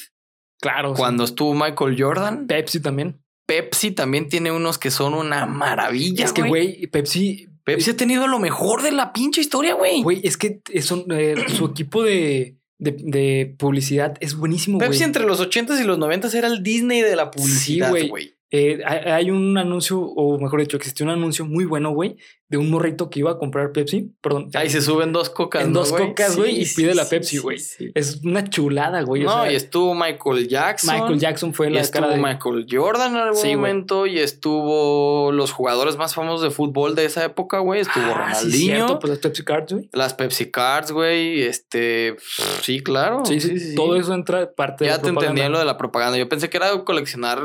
[0.61, 0.95] Claro.
[0.95, 0.99] sí.
[0.99, 2.47] cuando estuvo Michael Jordan.
[2.47, 3.19] Pepsi también.
[3.45, 6.23] Pepsi también tiene unos que son una maravilla.
[6.25, 7.47] es que, güey, Pepsi.
[7.65, 10.01] Pepsi ha tenido lo mejor de la pinche historia, güey.
[10.03, 14.89] Güey, es que es un, eh, su equipo de, de, de publicidad es buenísimo, güey.
[14.89, 18.09] Pepsi entre los 80s y los 90s era el Disney de la publicidad, güey.
[18.09, 18.33] güey.
[18.55, 22.17] Eh, hay, un anuncio, o mejor dicho, existió un anuncio muy bueno, güey,
[22.49, 24.11] de un morrito que iba a comprar Pepsi.
[24.21, 24.51] Perdón.
[24.53, 27.37] Ahí se suben dos cocas, En ¿no, dos cocas, güey, y pide la sí, Pepsi,
[27.37, 27.57] sí, güey.
[27.57, 27.89] sí.
[27.95, 29.23] Es una chulada, güey.
[29.23, 30.93] o No, sea, y estuvo Michael Jackson.
[30.93, 32.21] Michael Jackson fue y la estuvo cara de...
[32.21, 34.05] Michael Jordan en algún Sí, momento.
[34.05, 37.81] Y estuvo los jugadores más famosos de fútbol de esa época, güey.
[37.81, 38.75] Estuvo Ah, sí, Ronaldinho.
[38.75, 39.89] cierto, pues las Pepsi Cards, güey.
[39.91, 41.41] Las Pepsi Cards, güey.
[41.41, 42.17] Este.
[42.61, 43.25] Sí, claro.
[43.25, 45.25] Sí, sí, todo eso entra parte de Ya la te propaganda.
[45.31, 46.19] entendía lo de la propaganda.
[46.19, 47.39] Yo pensé que era coleccionar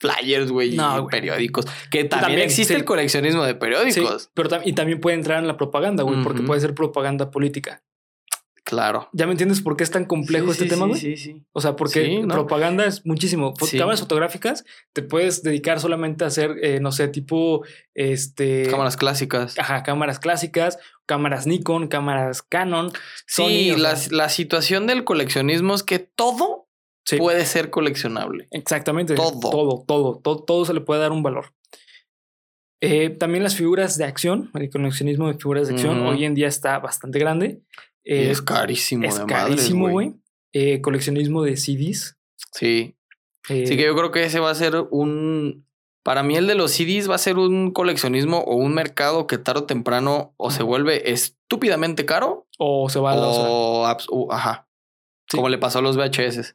[0.00, 1.66] flyers, güey, No, y periódicos.
[1.90, 2.78] Que también, También, existe sí.
[2.78, 4.30] el coleccionismo de Sí, periódicos.
[4.34, 7.82] pero tam- y también puede entrar en la propaganda, güey, porque puede ser propaganda política.
[8.64, 9.08] Claro.
[9.14, 11.00] ¿Ya me entiendes por qué es tan complejo Sí, este sí, tema, sí, güey?
[11.00, 11.42] Sí, sí.
[11.52, 12.34] O sea, porque Sí, ¿no?
[12.34, 13.54] propaganda es muchísimo.
[13.64, 13.78] Sí.
[13.78, 18.68] Cámaras fotográficas, te puedes dedicar solamente a hacer, eh, no sé, tipo, este...
[18.70, 19.58] Cámaras clásicas.
[19.58, 22.92] Ajá, cámaras clásicas, cámaras Nikon, cámaras Canon.
[23.26, 26.67] Sony, Sí, la, sea, la situación del coleccionismo es que todo
[27.08, 28.48] sí, puede ser coleccionable.
[28.50, 29.14] exactamente.
[29.14, 29.38] todo.
[29.40, 31.52] Todo, todo, todo, todo se le puede dar un valor.
[32.80, 36.46] Eh, también las figuras de acción, el coleccionismo de figuras de acción hoy en día
[36.46, 37.60] está bastante grande.
[38.04, 40.14] Y Eh, es carísimo es de carísimo, güey.
[40.52, 42.16] Eh, coleccionismo de CDs.
[42.52, 42.94] Sí.
[43.48, 45.66] eh, Así que yo creo que ese va a ser un.
[46.04, 49.36] Para mí, el de los CDs va a ser un coleccionismo o un mercado que
[49.36, 54.32] tarde o temprano o se vuelve estúpidamente caro o se va a la o.
[54.32, 54.68] ajá.
[55.30, 55.36] Sí.
[55.36, 56.54] Como le pasó a los VHS.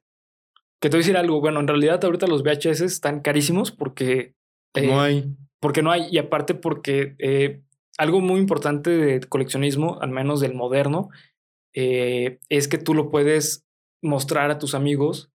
[0.84, 1.39] Que te voy a decir algo.
[1.39, 4.34] Bueno, en realidad ahorita los VHS están carísimos porque.
[4.76, 5.34] eh, hay.
[5.62, 6.08] Porque no hay.
[6.12, 7.62] Y aparte porque eh,
[7.98, 11.08] algo muy importante de coleccionismo, al menos del moderno,
[11.74, 13.65] eh, es que tú lo puedes
[14.02, 15.32] mostrar a tus amigos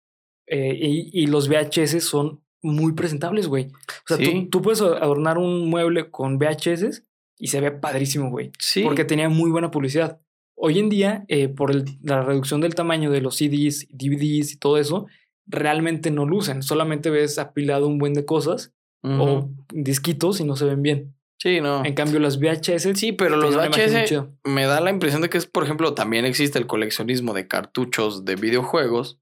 [0.48, 3.66] eh, y, y los VHS son muy presentables, güey.
[3.66, 4.48] O sea, tú- Sí.
[4.50, 7.04] tú, puedes adornar un mueble con VHS
[7.38, 8.52] y se ve padrísimo, güey.
[8.60, 8.84] Sí.
[8.84, 10.22] Porque tenía muy buena publicidad.
[10.56, 14.58] Hoy en día, eh, por el- la reducción del tamaño de los CDs, DVDs y
[14.58, 15.08] todo eso,
[15.46, 16.64] realmente no lucen.
[16.64, 18.74] Solamente ves apilado un buen de cosas
[19.06, 21.16] o disquitos y no se ven bien.
[21.38, 21.84] Sí, no.
[21.84, 22.94] En cambio, las VHS.
[22.98, 26.58] Sí, pero los VHS me da la impresión de que es, por ejemplo, también existe
[26.58, 29.20] el coleccionismo de cartuchos de videojuegos,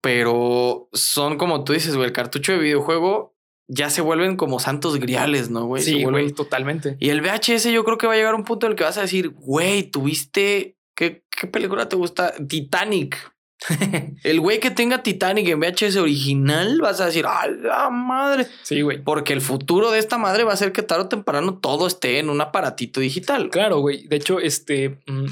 [0.00, 3.36] pero son como tú dices, güey, el cartucho de videojuego
[3.68, 5.82] ya se vuelven como santos griales, ¿no, güey?
[5.82, 6.96] Sí, vuelven- güey, totalmente.
[7.00, 8.84] Y el VHS yo creo que va a llegar a un punto en el que
[8.84, 12.32] vas a decir, güey, tuviste, ¿qué, qué película te gusta?
[12.48, 13.16] Titanic.
[14.22, 18.46] El güey que tenga Titanic en VHS original, vas a decir, ¡a la madre!
[18.62, 19.02] sí, güey.
[19.02, 22.18] Porque el futuro de esta madre va a ser que tarde o temprano todo esté
[22.18, 23.48] en un aparatito digital.
[23.50, 24.06] Claro, güey.
[24.08, 25.00] De hecho, este.
[25.06, 25.26] mm,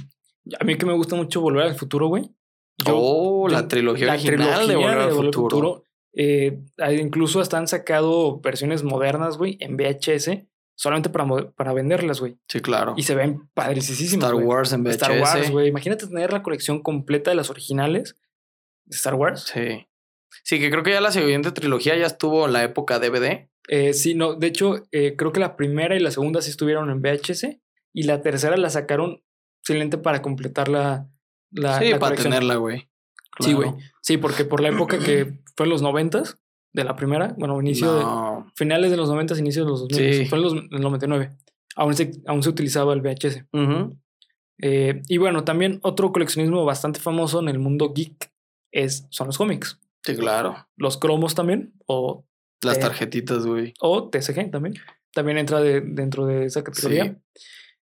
[0.61, 2.25] a mí que me gusta mucho volver al futuro, güey.
[2.79, 5.85] Yo- oh, la yo- trilogía la original de trilogía Volver al Futuro.
[6.13, 6.59] eh,
[6.99, 10.45] incluso hasta han sacado versiones modernas, güey, en VHS,
[10.77, 12.39] solamente para, para venderlas, güey.
[12.49, 12.95] Sí, claro.
[12.97, 14.31] Y se ven padricísimas.
[14.31, 14.35] Star.
[14.35, 14.91] Wars en VHS.
[14.93, 15.69] Star Wars, güey.
[15.69, 18.17] Imagínate tener la colección completa de las originales
[18.85, 19.51] de Star Wars.
[19.53, 19.87] Sí.
[20.43, 23.49] Sí, que creo que ya la siguiente trilogía ya estuvo en la época DVD.
[23.69, 26.91] Eh, sí, no, de hecho, eh, creo que la primera y la segunda sí estuvieron
[26.91, 27.61] en VHS
[27.93, 29.23] y la tercera la sacaron
[29.63, 31.09] simplemente para completar la,
[31.51, 32.33] la, sí, la para colección.
[32.33, 32.91] tenerla, güey.
[33.41, 33.71] Sí, güey.
[34.03, 36.39] Sí, porque por la época que fue en los noventas
[36.75, 38.05] de la primera, bueno, inicio de
[38.57, 40.27] finales de los noventas, inicio de los 2000, Sí.
[40.27, 41.31] fue en los en el 99.
[41.77, 43.47] Aún se, aún se utilizaba el VHS.
[44.61, 48.31] Eh, y bueno, también otro coleccionismo bastante famoso en el mundo geek
[48.73, 49.81] es, son los cómics.
[50.05, 50.69] Sí, claro.
[50.77, 52.25] Los cromos también, o,
[52.63, 53.75] Las Eh, tarjetitas, güey.
[53.81, 54.75] o TCG también.
[55.13, 57.17] También entra de, dentro de esa categoría.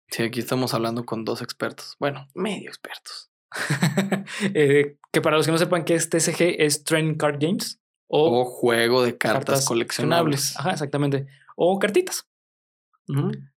[0.10, 1.96] Sí, aquí estamos hablando con dos expertos.
[2.00, 3.30] Bueno, medio expertos.
[4.54, 7.81] Eh, que para los que no sepan qué es TCG, es Training Card Games
[8.14, 10.58] o, O juego de cartas, coleccionables.
[10.60, 11.28] Ajá, exactamente.
[11.56, 12.28] O cartitas.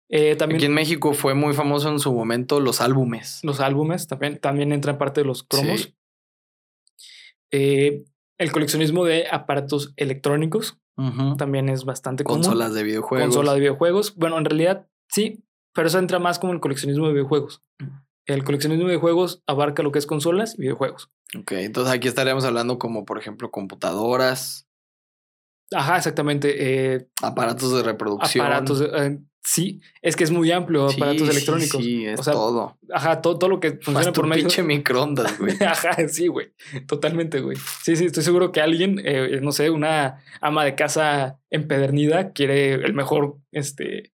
[0.10, 3.40] Eh, también Aquí en México fue muy famoso en su momento los álbumes.
[3.44, 5.82] los álbumes también, también entran parte de los cromos.
[5.82, 5.96] Sí.
[7.52, 8.06] Eh,
[8.38, 10.78] el coleccionismo de aparatos electrónicos
[11.38, 12.44] también es bastante común.
[12.44, 13.26] Consolas de videojuegos.
[13.26, 14.16] Consola de videojuegos.
[14.16, 17.64] Bueno, en realidad sí, pero eso entra más como el coleccionismo de videojuegos.
[18.26, 21.10] El coleccionismo de videojuegos abarca lo que es consolas y videojuegos.
[21.38, 24.68] Ok, entonces aquí estaríamos hablando como, por ejemplo, computadoras,
[25.72, 26.94] Ajá, exactamente.
[26.96, 28.46] eh, aparatos de reproducción.
[28.46, 28.82] aparatos.
[28.82, 31.84] eh, sí, es que es muy amplio, Sí, aparatos sí, electrónicos.
[31.84, 32.78] Sí, es O sea, todo.
[32.94, 34.44] Ajá, todo, todo lo que funciona por medio.
[34.44, 35.56] pinche microondas, güey.
[35.64, 36.54] Ajá, sí, güey.
[36.88, 37.58] Totalmente, güey.
[37.82, 42.74] Sí, sí, estoy seguro que alguien, eh, no sé, una ama de casa empedernida quiere
[42.76, 44.14] el mejor, este,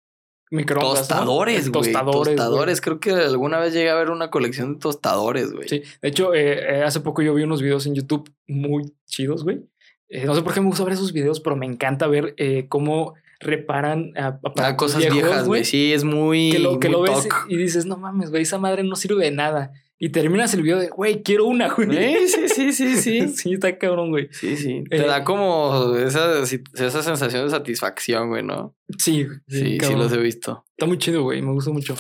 [0.50, 0.94] microondas.
[0.94, 0.96] ¿no?
[1.00, 1.92] Tostadores, güey.
[1.92, 2.36] Tostadores.
[2.36, 2.82] Tostadores.
[2.82, 3.00] güey.
[3.00, 5.68] Creo que alguna vez llegué a ver una colección de tostadores, güey.
[5.70, 9.44] Sí, de hecho, eh, eh, hace poco yo vi unos videos en YouTube muy chidos,
[9.44, 9.62] güey.
[10.10, 12.66] Eh, no sé por qué me gusta ver esos videos, pero me encanta ver eh,
[12.68, 15.64] cómo reparan a, Ah, aparatos cosas viejos, viejas, güey.
[15.64, 16.52] Sí, es muy.
[16.52, 19.24] Que lo, que muy lo ves y dices, no mames, güey, esa madre no sirve
[19.24, 19.72] de nada.
[20.02, 21.90] Y terminas el video de, güey, quiero una, güey.
[22.28, 23.28] Sí, sí, sí, sí, sí.
[23.36, 24.30] sí, está cabrón, güey.
[24.32, 24.84] Sí, sí.
[24.90, 28.76] Te Eh, da como esa, esa sensación de satisfacción, güey, ¿no?
[28.98, 30.00] Sí, Sí, sí, cabrón.
[30.00, 30.64] los he visto.
[30.78, 31.42] Está muy chido, güey.
[31.42, 31.96] Me gusta mucho.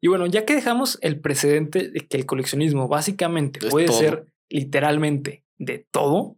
[0.00, 3.98] Y bueno, ya que dejamos el precedente de que el coleccionismo básicamente Es puede todo.
[3.98, 6.36] ser literalmente de todo,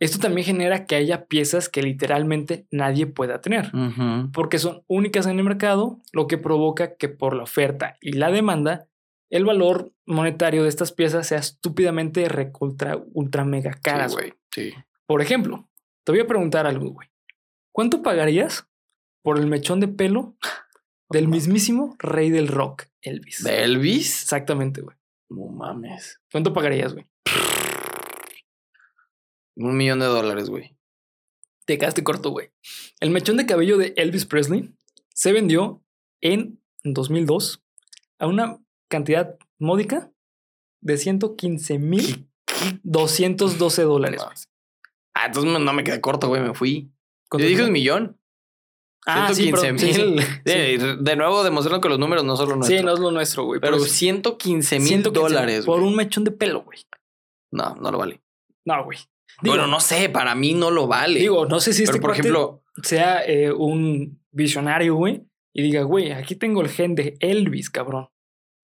[0.00, 3.70] esto también genera que haya piezas que literalmente nadie pueda tener.
[3.74, 4.30] Ujú.
[4.32, 8.30] porque son únicas en el mercado, lo que provoca que por la oferta y la
[8.30, 8.86] demanda,
[9.30, 14.12] el valor monetario de estas piezas sea estúpidamente recontra ultra mega caras.
[14.12, 14.34] Sí, güey.
[14.52, 14.72] Sí.
[15.06, 15.68] por ejemplo,
[16.04, 17.08] te voy a preguntar algo, güey.
[17.72, 18.66] ¿Cuánto pagarías
[19.22, 20.36] por el mechón de pelo
[21.10, 23.42] del mismísimo rey del rock, Elvis?
[23.42, 24.22] ¿De Elvis?
[24.22, 24.96] Exactamente, güey.
[25.28, 26.20] No mames.
[26.30, 27.06] ¿Cuánto pagarías, güey?
[29.56, 30.76] Un millón de dólares, güey.
[31.66, 32.50] Te quedaste corto, güey.
[33.00, 34.72] El mechón de cabello de Elvis Presley
[35.12, 35.82] se vendió
[36.20, 37.62] en 2002
[38.18, 38.58] a una
[38.88, 40.10] cantidad módica
[40.82, 42.28] de 115 mil
[42.82, 44.22] 212 dólares.
[45.14, 46.42] Ah, entonces no me quedé corto, güey.
[46.42, 46.82] Me fui.
[46.82, 46.90] Yo
[47.30, 48.20] ¿Cuánto dije un millón.
[49.06, 50.22] Ah, sí, 115 pero- sí, sí, mil.
[50.22, 50.28] sí.
[50.44, 52.80] Sí, De nuevo demostrando que los números no son los nuestros.
[52.80, 53.60] Sí, no es lo nuestro, güey.
[53.60, 55.64] Pero eso- 115 mil 115 dólares.
[55.64, 55.90] Por güey.
[55.90, 56.80] un mechón de pelo, güey.
[57.52, 58.20] No, no lo vale.
[58.64, 58.98] No, güey.
[59.42, 61.20] Digo, bueno, no sé, para mí no lo vale.
[61.20, 65.22] Digo, no sé si pero este por ejemplo, sea eh, un visionario, güey,
[65.54, 68.08] y diga, güey, aquí tengo el gen de Elvis, cabrón.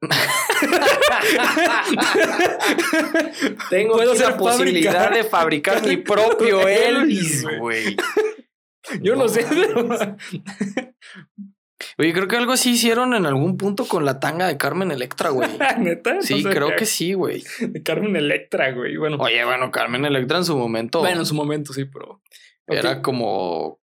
[3.71, 7.97] tengo Puedo la posibilidad de fabricar mi propio Elvis, güey.
[9.01, 9.47] Yo no, No sé,
[11.99, 15.31] Oye, creo que algo así hicieron en algún punto con la tanga de Carmen Electra,
[15.31, 15.49] güey.
[15.79, 16.15] neta.
[16.15, 17.45] no Sí, creo que sí, güey.
[17.61, 18.97] De Carmen Electra, güey.
[18.97, 22.21] Bueno, Oye, bueno, Carmen Electra en su momento bueno, en su momento sí, pero.
[22.67, 23.81] era como,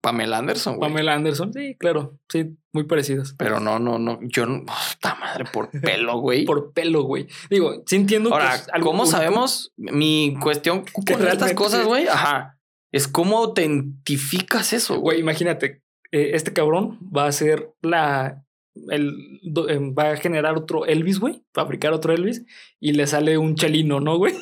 [0.00, 0.90] Pamela Anderson, güey.
[0.90, 3.34] Pamela Anderson, sí, claro, sí, muy parecidas.
[3.36, 4.18] Pero no, no, no.
[4.22, 4.60] Yo no.
[4.64, 6.44] Puta madre, por pelo, güey.
[6.44, 7.26] Por pelo, güey.
[7.50, 9.72] Digo, sí entiendo que Ahora, algo ¿cómo sabemos?
[9.76, 12.58] Mi cuestión con Que estas cosas, güey, ajá,
[12.92, 15.20] es cómo autentificas eso, Güey, güey.
[15.20, 18.44] imagínate, eh, este cabrón va a ser la.
[18.90, 22.42] El, eh, va a generar otro Elvis, güey, fabricar otro Elvis
[22.80, 24.34] y le sale un chelino, ¿no, güey?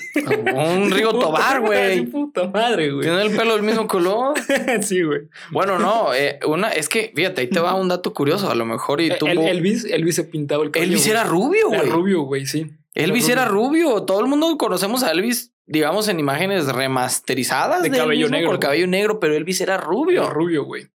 [0.54, 2.06] Un Rigo Tobar, güey.
[2.06, 3.02] Puta madre, güey.
[3.02, 4.34] Tiene el pelo del mismo color.
[4.82, 5.22] sí, güey.
[5.50, 8.64] Bueno, no, eh, una, es que, fíjate, ahí te va un dato curioso, a lo
[8.64, 9.30] mejor y Eh, tuvo...
[9.30, 10.90] el- Elvis, Elvis se pintaba el cabello.
[10.92, 11.90] Elvis era rubio, Era güey.
[11.92, 12.66] rubio, güey, sí.
[12.94, 14.02] Elvis era rubio.
[14.04, 17.82] Todo el mundo conocemos a Elvis, digamos, en imágenes remasterizadas.
[17.82, 18.58] De cabello negro.
[18.60, 20.22] Cabello negro, pero Elvis era rubio.
[20.22, 20.88] Era rubio, güey.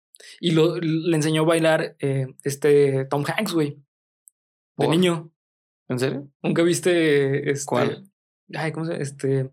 [0.45, 3.79] Y lo, le enseñó a bailar eh, este Tom Hanks, güey.
[4.77, 5.33] De niño.
[5.89, 6.29] ¿En serio?
[6.43, 7.65] ¿Nunca viste este?
[7.65, 8.05] ¿Cuál?
[8.53, 9.03] Ay, ¿cómo se llama?
[9.03, 9.51] Este.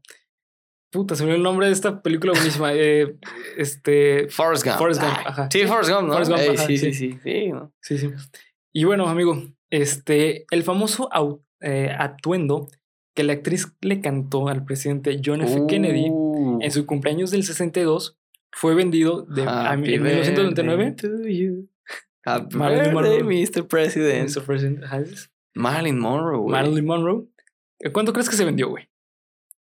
[0.92, 2.74] Puta, se me olvidó el nombre de esta película buenísima.
[2.74, 3.16] eh,
[3.56, 4.28] este.
[4.28, 4.80] Forrest Gump.
[4.80, 5.48] Forrest Gump, ajá.
[5.50, 6.12] Sí, Forrest Gump, ¿no?
[6.12, 6.94] Forrest Gump, Ey, ajá, sí, sí.
[6.94, 7.74] sí, sí, sí, ¿no?
[7.80, 8.10] Sí, sí.
[8.74, 10.46] Y bueno, amigo, este.
[10.52, 11.10] El famoso
[11.62, 12.68] eh, atuendo
[13.16, 15.68] que la actriz le cantó al presidente John F.
[15.70, 18.18] Kennedy Uh, en su cumpleaños del 62
[18.52, 20.86] fue vendido de, a- en 1999.
[20.86, 21.68] birthday to you.
[22.24, 23.24] Happy Marilyn birthday, Monroe.
[23.24, 23.68] Mr.
[23.68, 24.30] President.
[24.30, 24.44] Mr.
[24.44, 24.84] President,
[25.56, 26.52] Marilyn Monroe, güey.
[26.52, 27.26] Marilyn Monroe.
[27.92, 28.90] ¿Cuánto crees que se vendió, güey?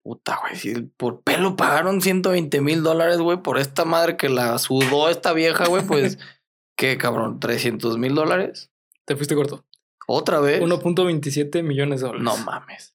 [0.03, 0.55] Puta, güey.
[0.55, 5.31] Si por pelo pagaron 120 mil dólares, güey, por esta madre que la sudó esta
[5.33, 6.17] vieja, güey, pues,
[6.77, 7.39] ¿qué, cabrón?
[7.39, 8.69] ¿300 mil dólares?
[9.05, 9.63] Te fuiste corto.
[10.07, 10.61] ¿Otra vez?
[10.61, 12.23] 1.27 millones de dólares.
[12.25, 12.93] No mames.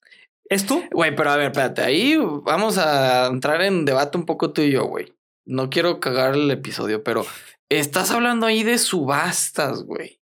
[0.49, 1.83] Esto Güey, pero a ver, espérate.
[1.83, 5.12] Ahí vamos a entrar en debate un poco tú y yo, güey.
[5.46, 7.24] No quiero cagar el episodio, pero
[7.68, 10.20] estás hablando ahí de subastas, güey.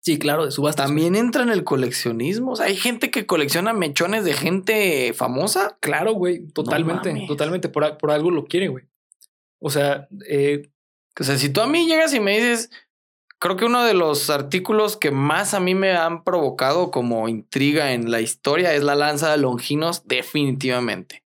[0.00, 0.86] Sí, claro, de subastas.
[0.86, 2.52] También entra en el coleccionismo.
[2.52, 5.76] O sea, hay gente que colecciona mechones de gente famosa.
[5.80, 7.68] Claro, güey, totalmente, totalmente.
[7.68, 8.86] Por, por algo lo quiere, güey.
[9.60, 10.70] O sea, eh,
[11.20, 12.70] O sea, si tú a mí llegas y me dices,
[13.38, 17.92] creo que uno de los artículos que más a mí me han provocado como intriga
[17.92, 21.21] en la historia es la lanza de Longinos, definitivamente.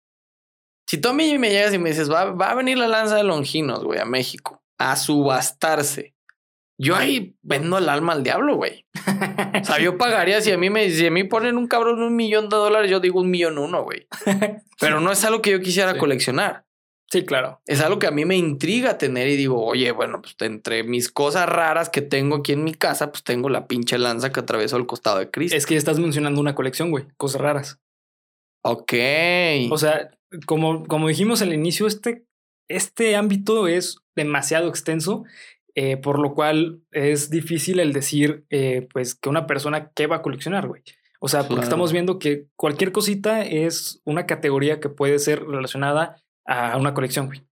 [0.92, 3.16] Si tú a mí me llegas y me dices, va, va a venir la lanza
[3.16, 6.16] de Longinos, güey, a México, a subastarse.
[6.78, 8.86] Yo ahí vendo el alma al diablo, güey.
[9.62, 12.18] O sea, yo pagaría si a mí me, si a mí ponen un cabrón un
[12.18, 14.06] millón de dólares, yo digo un millón uno, güey.
[14.82, 15.98] Pero no es algo que yo quisiera Sí.
[16.00, 16.66] coleccionar
[17.10, 17.62] sí, claro.
[17.68, 21.10] es algo que a mí me intriga tener y digo, oye, bueno, pues entre mis
[21.10, 24.76] cosas raras que tengo aquí en mi casa, pues tengo la pinche lanza que atravesó
[24.76, 25.56] el costado de Cristo.
[25.56, 27.06] Es que estás mencionando una colección, güey.
[27.16, 27.80] Cosas raras.
[28.64, 28.94] Ok.
[29.72, 30.10] O sea,
[30.46, 32.26] como, como dijimos al inicio, este,
[32.70, 35.24] este ámbito es demasiado extenso,
[35.76, 40.18] eh, por lo cual es difícil el decir, eh, pues, que una persona qué va
[40.18, 40.84] a coleccionar, güey.
[41.20, 41.64] O sea, porque Claro.
[41.64, 47.28] estamos viendo que cualquier cosita es una categoría que puede ser relacionada a una colección,
[47.28, 47.44] güey.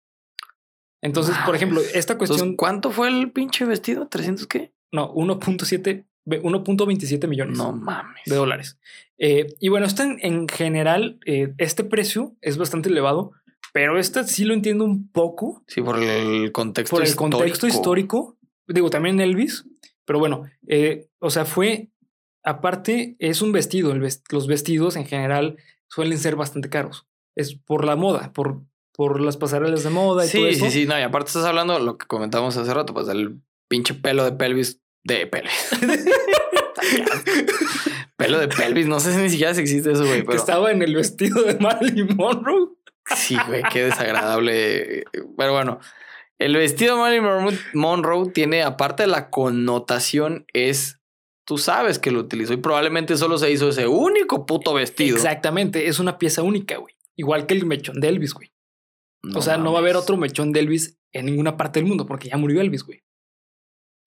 [1.01, 4.09] Entonces, por ejemplo, esta cuestión, ¿cuánto fue el pinche vestido?
[4.09, 4.73] ¿300 qué?
[4.91, 8.21] no, 1.7 Ve- 1.27 millones No mames.
[8.25, 8.77] de dólares.
[9.17, 13.31] Eh, y bueno, esto en, en general, eh, este precio es bastante elevado,
[13.73, 17.37] pero este sí lo entiendo un poco Sí, por el contexto por el histórico.
[17.37, 18.37] contexto histórico.
[18.67, 19.65] Digo, también Elvis,
[20.05, 21.89] pero bueno, eh, o sea, fue,
[22.43, 23.91] aparte, es un vestido.
[23.91, 25.57] el ves- los vestidos en general
[25.87, 27.05] suelen ser bastante caros.
[27.35, 28.61] Es por la moda, por,
[28.93, 30.65] por las pasarelas de moda y todo Sí, eso.
[30.65, 30.85] sí, sí.
[30.85, 34.23] No, y aparte estás hablando de lo que comentamos hace rato, pues del pinche pelo
[34.23, 35.69] de pelvis de pelvis.
[38.17, 38.87] pelo de pelvis.
[38.87, 40.25] No sé si ni siquiera si existe eso, güey.
[40.25, 42.69] Que estaba en el vestido de Marilyn Monroe.
[43.15, 45.05] sí, güey, qué desagradable.
[45.37, 45.79] Pero bueno,
[46.37, 50.97] el vestido de Marilyn Monroe- tiene, aparte de la connotación, es.
[51.45, 55.15] Tú sabes que lo utilizó y probablemente solo se hizo ese único puto vestido.
[55.15, 56.93] Exactamente, es una pieza única, güey.
[57.15, 58.53] Igual que el mechón de Elvis, güey.
[59.23, 61.87] No o sea, no va a haber otro mechón de Elvis en ninguna parte del
[61.89, 63.01] mundo porque ya murió Elvis, güey.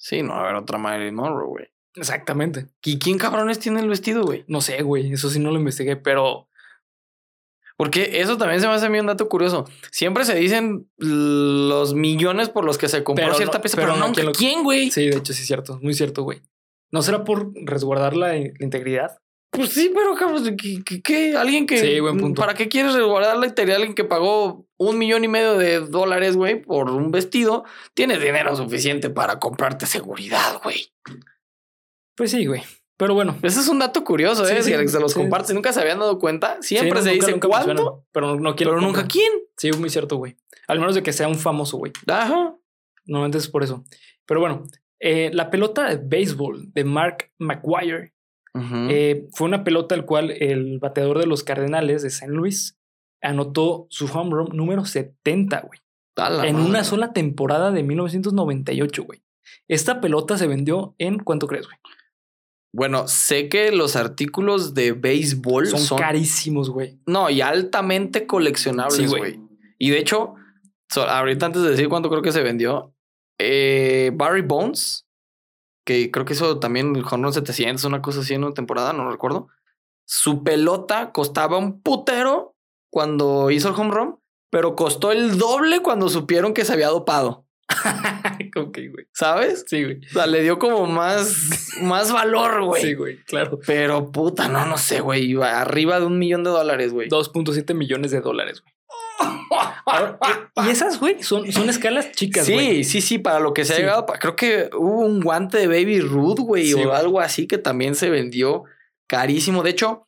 [0.04, 1.66] Sí, no va a haber otra Marilyn Monroe, güey.
[1.94, 2.66] Exactamente.
[2.82, 4.44] ¿Y quién cabrones tiene el vestido, güey?
[4.48, 5.12] No sé, güey.
[5.12, 6.48] Eso sí no lo investigué, pero
[7.76, 9.64] Porque eso también se me hace a mí un dato curioso.
[9.90, 13.88] Siempre se dicen los millones por los que se compró Pero cierta no- pieza, pero
[13.92, 14.90] pero, no nunca quién lo- güey.
[14.90, 15.78] sí, de hecho sí es cierto.
[15.82, 16.42] Muy cierto, güey.
[16.90, 19.18] ¿No será por resguardar la, la integridad?
[19.52, 20.14] Pues sí, pero
[20.56, 21.36] ¿qué, qué- qué?
[21.36, 21.76] Alguien que.
[21.78, 22.40] Sí, buen punto.
[22.40, 23.76] ¿Para qué quieres resguardar la integridad?
[23.76, 27.64] Alguien que pagó un millón y medio de dólares, güey, por un vestido.
[27.92, 30.90] Tienes dinero suficiente para comprarte seguridad, güey.
[32.16, 32.62] Pues sí, güey.
[32.96, 33.36] Pero bueno.
[33.42, 34.62] Ese es un dato curioso, Sí, ¿eh?
[34.62, 35.18] sí, si se los sí.
[35.20, 36.56] compartes, nunca se habían dado cuenta.
[36.62, 39.32] Siempre no, se nunca- dice nunca cuánto, pero no, quién pero nunca quién.
[39.58, 40.36] Sí, muy cierto, güey.
[40.66, 41.92] Al menos de que sea un famoso, güey.
[42.06, 42.56] Ajá.
[43.04, 43.84] Normalmente es por eso.
[44.24, 44.64] Pero bueno,
[45.00, 48.11] eh, la pelota de béisbol de Mark McGuire
[48.54, 52.78] Eh, fue una pelota al cual el bateador de los Cardenales de San Luis
[53.22, 55.80] anotó su home run número 70, güey.
[56.16, 56.68] En madre.
[56.68, 59.22] una sola temporada de 1998, güey.
[59.68, 61.78] Esta pelota se vendió en ¿cuánto crees, güey?
[62.74, 66.98] Bueno, sé que los artículos de béisbol Son, son, carísimos, güey.
[67.06, 69.20] no y altamente Sí, coleccionables, güey.
[69.36, 69.40] güey.
[69.78, 70.34] y de hecho,
[70.90, 72.94] so- ahorita antes de decir cuánto creo que se vendió,
[73.38, 75.06] eh, Barry Bones,
[75.84, 78.92] que creo que hizo también el home run 700, una cosa así en una temporada,
[78.92, 79.48] no recuerdo.
[80.04, 82.56] Su pelota costaba un putero
[82.90, 84.18] cuando hizo el home run,
[84.50, 87.46] pero costó el doble cuando supieron que se había dopado,
[88.54, 89.06] güey.
[89.12, 89.64] ¿sabes?
[89.66, 90.00] Sí, güey.
[90.04, 92.82] O sea, le dio como más, más valor, güey.
[92.82, 93.58] Sí, güey, claro.
[93.66, 95.24] Pero puta, no, no sé, güey.
[95.24, 97.08] Iba arriba de un millón de dólares, güey.
[97.08, 98.74] 2.7 millones de dólares, güey.
[100.64, 103.78] Y esas, güey, son, son escalas chicas, Sí, sí, sí, para lo que se ha
[103.78, 104.06] llegado.
[104.06, 107.94] Creo que hubo un guante de Baby Ruth, güey, Sí, o algo así que también
[107.94, 108.64] se vendió
[109.08, 109.62] carísimo.
[109.62, 110.06] De hecho,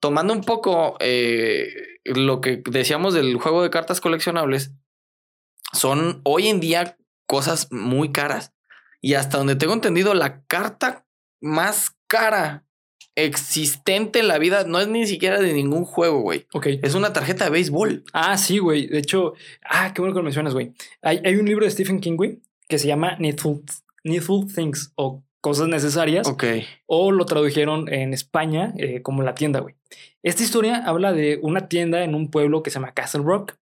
[0.00, 1.68] tomando un poco eh,
[2.04, 4.72] lo que decíamos del juego de cartas coleccionables,
[5.72, 6.96] son hoy en día
[7.26, 8.52] cosas muy caras.
[9.00, 11.06] Y hasta donde tengo entendido, la carta
[11.40, 12.64] más cara
[13.16, 16.46] existente en la vida no es ni siquiera de ningún juego, güey.
[16.52, 16.66] Ok.
[16.82, 18.04] Es una tarjeta de béisbol.
[18.12, 18.86] Ah, sí, güey.
[18.86, 19.34] De hecho,
[19.68, 20.72] ah, qué bueno que lo mencionas, güey.
[21.02, 23.62] Hay, hay un libro de Stephen King, güey, que se llama Needful,
[24.04, 26.26] Needful Things o Cosas Necesarias.
[26.28, 26.44] Ok.
[26.86, 29.74] o lo tradujeron en España eh, como la tienda, güey.
[30.22, 33.54] Esta historia habla de una tienda en un pueblo que se llama Castle Rock,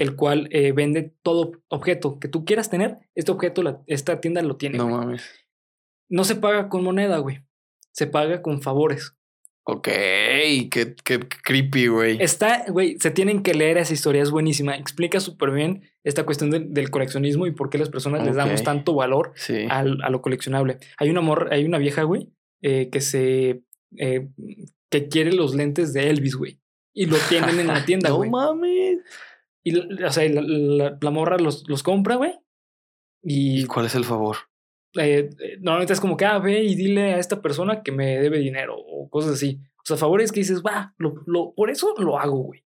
[0.00, 2.98] el cual eh, vende todo objeto que tú quieras tener.
[3.14, 4.76] Este objeto, la- esta tienda lo tiene.
[4.78, 5.22] No mames.
[6.08, 7.44] No se paga con moneda, güey.
[7.92, 9.14] Se paga con favores.
[9.64, 12.16] Ok, qué, qué creepy, güey.
[12.20, 14.74] Está, güey, se tienen que leer esa historia, es buenísima.
[14.76, 18.62] Explica súper bien esta cuestión del- del coleccionismo y por qué las personas les damos
[18.64, 19.66] tanto valor Sí.
[19.68, 20.78] al- a lo coleccionable.
[20.96, 22.30] Hay una amor, hay una vieja, güey,
[22.62, 23.62] eh, que se
[23.98, 24.28] eh,
[24.90, 26.58] que quiere los lentes de Elvis, güey.
[26.94, 28.30] Y lo tienen en la tienda, no güey.
[28.30, 28.98] mames.
[29.62, 32.32] y la- o sea, la, la- la morra los, los compra, güey.
[33.22, 34.36] ¿Y Y cuál es el favor?
[34.96, 38.18] Eh, eh, normalmente es como que, ah, ve y dile a esta persona que me
[38.18, 39.60] debe dinero o cosas así.
[39.78, 42.64] O sea, favores que dices, va, lo, lo, por eso lo hago, güey.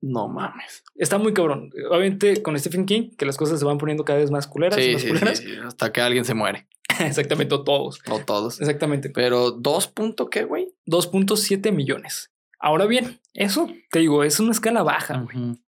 [0.00, 0.84] No mames.
[0.94, 1.70] Está muy cabrón.
[1.90, 4.78] Obviamente con Stephen King, que las cosas se van poniendo cada vez más culeras.
[4.78, 5.38] y Sí, más sí, sí, culeras.
[5.38, 6.68] sí, Hasta que alguien se muere.
[7.00, 8.00] Exactamente, o todos.
[8.08, 8.60] O todos.
[8.60, 9.10] Exactamente.
[9.10, 10.72] Pero dos punto qué, güey.
[10.86, 12.32] 2.7 millones.
[12.60, 15.18] Ahora bien, eso te digo, es una escala baja.
[15.20, 15.60] güey.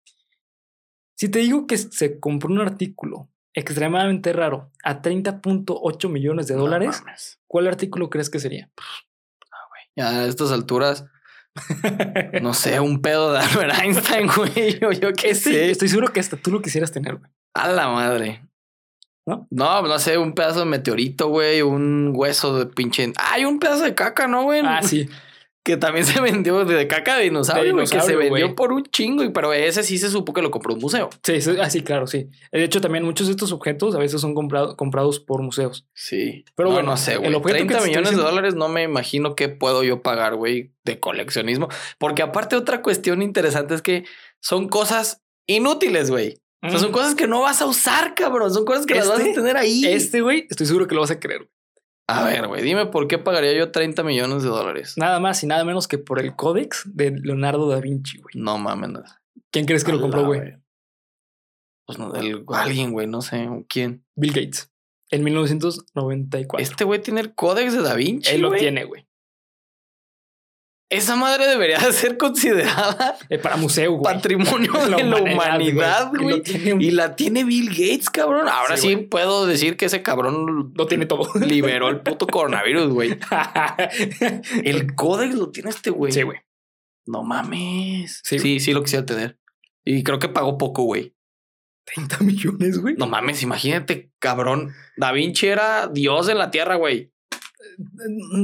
[1.16, 7.03] Si te digo que se compró un artículo extremadamente raro a 30.8 millones de dólares.
[7.46, 8.70] ¿cuál artículo crees que sería?
[9.98, 11.05] A estas alturas,
[12.42, 14.82] no sé, un pedo de Albert Einstein, güey.
[14.84, 15.70] O yo qué Sí, sé.
[15.70, 17.30] estoy seguro que hasta tú lo quisieras tener, güey.
[17.55, 18.46] A la madre.
[19.26, 19.46] ¿No?
[19.51, 23.12] No, no sé, un pedazo de meteorito, güey, un hueso de pinche.
[23.18, 24.62] Hay un pedazo de caca, ¿no, güey?
[24.64, 25.09] Ah, sí.
[25.62, 28.82] Que también se vendió de caca de dinosaurio, güey, que se dinosaurio, vendió por un
[28.84, 31.11] chingo, y pero ese sí se supo que lo compró un museo.
[31.22, 32.28] Sí, sí, ah, claro, sí.
[32.50, 35.86] De hecho, también muchos de estos objetos a veces son comprado- comprados por museos.
[35.92, 36.44] Sí.
[36.54, 37.34] Pero No, bueno, no sé, el güey.
[37.34, 40.34] objeto que 30 te estoy millones de dólares no me imagino qué puedo yo pagar,
[40.36, 41.68] güey, de coleccionismo.
[41.98, 44.04] Porque aparte otra cuestión interesante es que
[44.40, 46.38] son cosas inútiles, güey.
[46.62, 46.92] O sea, son Mm.
[46.92, 48.52] cosas que no vas a usar, cabrón.
[48.52, 49.82] Son cosas que las vas a Este- tener ahí.
[49.86, 51.48] Este, güey, estoy seguro que lo vas a querer.
[52.11, 54.94] A ver, güey, dime por qué pagaría yo 30 millones de dólares.
[54.96, 58.34] Nada más y nada menos que por el códex de Leonardo da Vinci, güey.
[58.34, 58.90] No mames.
[58.90, 59.02] no.
[59.52, 60.56] ¿Quién crees que lo compró, güey?
[61.86, 64.04] Pues no, el- alguien, güey, no sé quién.
[64.16, 64.70] Bill Gates.
[65.11, 66.62] En 1994.
[66.62, 68.30] Este güey tiene el códex de Da Vinci.
[68.32, 69.06] Él lo tiene, güey.
[70.91, 74.03] Esa madre debería de ser considerada Eh, para museo, güey.
[74.14, 76.43] patrimonio de la humanidad, güey.
[76.72, 78.49] un- Y la tiene Bill Gates, cabrón.
[78.49, 81.30] Ahora sí, puedo decir que ese cabrón Lo tiene todo.
[81.41, 83.16] liberó el puto coronavirus, güey.
[84.64, 86.12] El códex lo tiene este güey.
[86.12, 86.38] Sí, güey.
[87.07, 88.20] No mames.
[88.24, 89.38] Sí, Sí, sí, lo quisiera tener.
[89.84, 91.14] Y creo que pagó poco, güey.
[91.84, 92.95] 30 millones, güey.
[92.97, 94.72] No mames, imagínate, cabrón.
[94.97, 97.12] Da Vinci era Dios en la tierra, güey.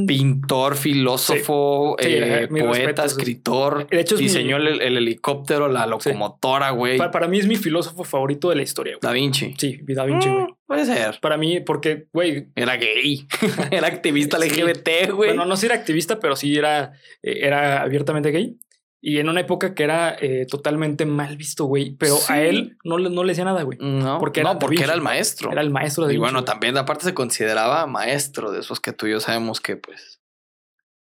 [0.06, 3.86] Pintor, filósofo, Sí, eh, poeta, escritor.
[3.88, 6.98] De hecho, es mi- diseñó el, el helicóptero, la locomotora, güey.
[6.98, 9.00] Pa- para mí es mi filósofo favorito de la historia, güey.
[9.02, 9.54] Da Vinci.
[9.58, 10.42] Sí, Da Vinci, güey.
[10.44, 11.18] Mm, puede ser.
[11.20, 13.26] Para mí, porque, güey, Era gay.
[13.70, 14.38] era activista.
[14.38, 15.30] LGBT, güey.
[15.30, 16.92] bueno, no si era activista, pero sí era,
[17.22, 18.56] eh, era abiertamente gay.
[19.00, 21.94] Y en una época que era eh, totalmente mal visto, güey.
[21.96, 22.32] Pero Sí.
[22.32, 23.78] a él no, le- no le decía nada, güey.
[23.80, 25.52] no, porque era porque el maestro.
[25.52, 26.44] Era el maestro de y Vinci, bueno, güey.
[26.46, 30.20] también aparte se consideraba maestro de esos que tú y yo sabemos que, pues.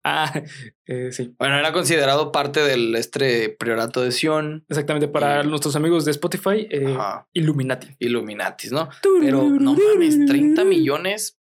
[0.06, 0.30] Ah,
[0.86, 1.34] eh, sí.
[1.38, 4.66] Bueno, era considerado parte del este priorato de Sion.
[4.68, 5.08] Exactamente.
[5.08, 6.94] Para Y- nuestros amigos de Spotify, eh.
[7.32, 7.96] Illuminati.
[8.00, 8.90] Illuminatis, ¿no?
[9.20, 11.38] Pero no mames, 30 millones.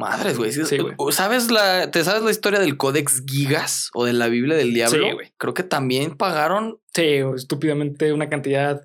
[0.00, 0.52] Madres, güey.
[0.52, 0.78] Sí.
[1.10, 5.06] ¿Sabes la, ¿Te sabes la historia del Codex Gigas o de la Biblia del Diablo?
[5.06, 5.32] Sí, güey.
[5.38, 8.82] Creo que también pagaron Sí, estúpidamente una cantidad.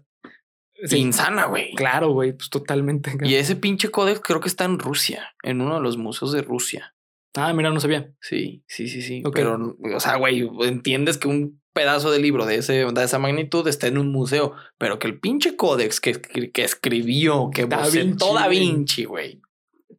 [0.84, 1.74] Sí, insana, güey.
[1.74, 3.18] claro, güey, pues totalmente.
[3.24, 6.42] Y ese pinche Codex creo que está en Rusia, en uno de los museos de
[6.42, 6.94] Rusia.
[7.36, 8.14] Ah, mira, no sabía.
[8.22, 9.24] Sí, sí, sí, sí.
[9.34, 13.68] Pero, o sea, güey, entiendes que un pedazo de libro de, ese, de esa magnitud
[13.68, 18.26] está en un museo, pero que el pinche códex que, que escribió, que Da Vinci,
[18.34, 18.48] Da.
[18.48, 19.42] Vinci, güey.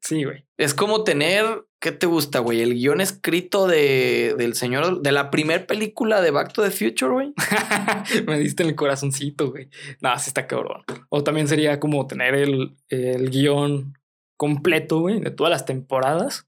[0.07, 0.45] Sí, güey.
[0.57, 2.61] Es como tener, ¿qué te gusta, güey?
[2.61, 7.11] El guion escrito de, del señor, de la primer película de Back to the Future,
[7.13, 7.35] güey.
[8.27, 9.69] Me diste en el corazoncito, güey.
[10.01, 10.85] No, sí está cabrón.
[11.09, 13.99] O también sería como tener el, el guion
[14.37, 16.47] completo, güey, de todas las temporadas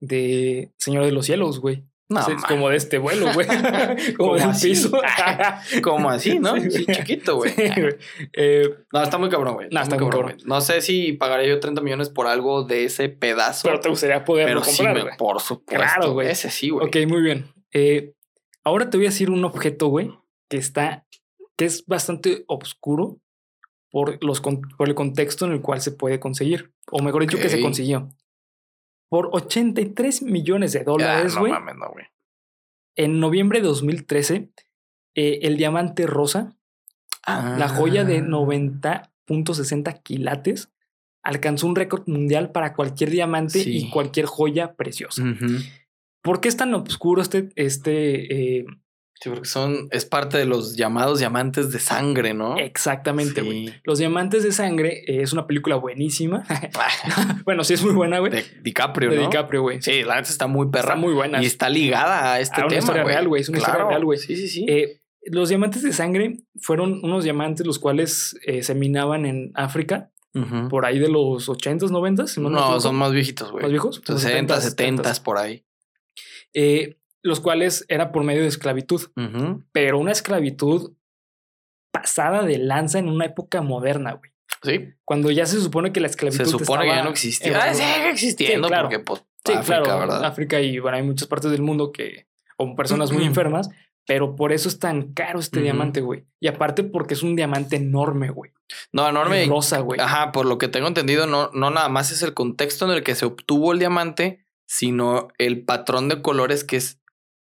[0.00, 1.82] de Señor de los Cielos, güey.
[2.12, 3.46] No, Sí, como de este vuelo, güey.
[4.16, 4.68] como ¿Cómo del así?
[4.70, 4.90] piso.
[5.82, 6.54] Como así, ¿no?
[6.60, 7.50] Sí, Sí, chiquito, güey.
[7.52, 7.62] Sí.
[8.34, 9.68] Eh, No, está muy cabrón, güey.
[9.70, 10.36] No, está muy cabrón.
[10.44, 13.62] No sé si pagaría yo 30 millones por algo de ese pedazo.
[13.64, 15.16] pero te gustaría poderlo Pero sí, comprar, güey, güey.
[15.16, 15.84] por supuesto.
[15.84, 16.28] Claro, güey.
[16.28, 16.86] Ese sí, güey.
[16.86, 17.46] Ok, muy bien.
[17.72, 18.12] Eh,
[18.64, 20.10] ahora te voy a decir un objeto, güey,
[20.48, 21.06] que está,
[21.56, 23.18] que es bastante oscuro
[23.90, 27.48] por, los, por el contexto en el cual se puede conseguir, o mejor dicho, que
[27.48, 28.08] se consiguió.
[29.12, 32.06] Por 83 millones de dólares, no güey, mames, no, güey.
[32.96, 34.48] en noviembre de 2013,
[35.14, 36.56] eh, el diamante rosa,
[37.26, 38.22] la joya de Ah.
[38.22, 40.72] 90.60 quilates,
[41.22, 43.76] alcanzó un récord mundial para cualquier diamante Sí.
[43.76, 45.22] y cualquier joya preciosa.
[46.22, 48.64] ¿Por qué es tan oscuro este, este eh,
[49.22, 52.56] Sí, porque son, es parte de los llamados diamantes de sangre, ¿no?
[52.58, 53.68] Exactamente, güey.
[53.68, 53.74] Sí.
[53.84, 56.44] Los Diamantes de Sangre eh, es una película buenísima.
[57.44, 58.32] bueno, sí es muy buena, güey.
[58.32, 59.22] de DiCaprio, De ¿no?
[59.22, 59.80] DiCaprio, güey.
[59.80, 60.80] Sí, la neta está muy perra.
[60.88, 61.40] Está muy buena.
[61.40, 64.04] Y está ligada a este A una tema, historia real, güey, es una historia real,
[64.04, 64.18] güey.
[64.18, 64.66] Sí, sí, sí.
[64.68, 70.10] Eh, los Diamantes de Sangre fueron unos diamantes los cuales eh, se minaban en África
[70.68, 72.26] por ahí de los 80s, 90s.
[72.26, 72.80] si no, equivoco.
[72.80, 73.62] son más viejitos, güey.
[73.62, 74.02] más viejos.
[74.08, 75.64] Los 60, 70s, 70 por ahí.
[76.54, 79.10] eh, los cuales era por medio de esclavitud,
[79.72, 80.92] pero una esclavitud
[81.92, 84.32] pasada de lanza en una época moderna, güey.
[84.62, 84.94] Sí.
[85.04, 87.60] Cuando ya se supone que la esclavitud Se supone que ya no existía.
[87.60, 88.88] Ah, sigue existiendo Sí, claro.
[88.88, 90.24] porque pues, Sí, África, claro, ¿verdad?
[90.24, 93.70] África y bueno, hay muchas partes del mundo que, o personas muy enfermas,
[94.06, 96.26] pero por eso es tan caro este diamante, güey.
[96.38, 98.52] Y aparte porque es un diamante enorme, güey.
[98.92, 99.44] No, enorme.
[99.46, 100.00] Rosa, güey.
[100.00, 103.02] Ajá, por lo que tengo entendido, no, no nada más es el contexto en el
[103.02, 107.01] que se obtuvo el diamante, sino el patrón de colores que es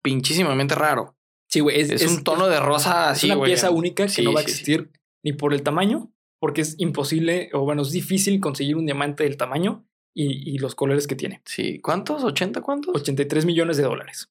[0.01, 1.15] pinchísimamente raro.
[1.49, 1.79] Sí, güey.
[1.79, 3.49] Es, Es, un tono de rosa es así, una güey.
[3.51, 4.51] pieza única que Sí, no va a sí, sí.
[4.53, 4.91] existir
[5.23, 9.37] ni por el tamaño, porque es imposible, o bueno, es difícil conseguir un diamante del
[9.37, 11.41] tamaño y, y los colores que tiene.
[11.45, 12.23] Sí, ¿cuántos?
[12.23, 12.95] ¿80 cuántos?
[12.95, 14.29] 83 millones de dólares.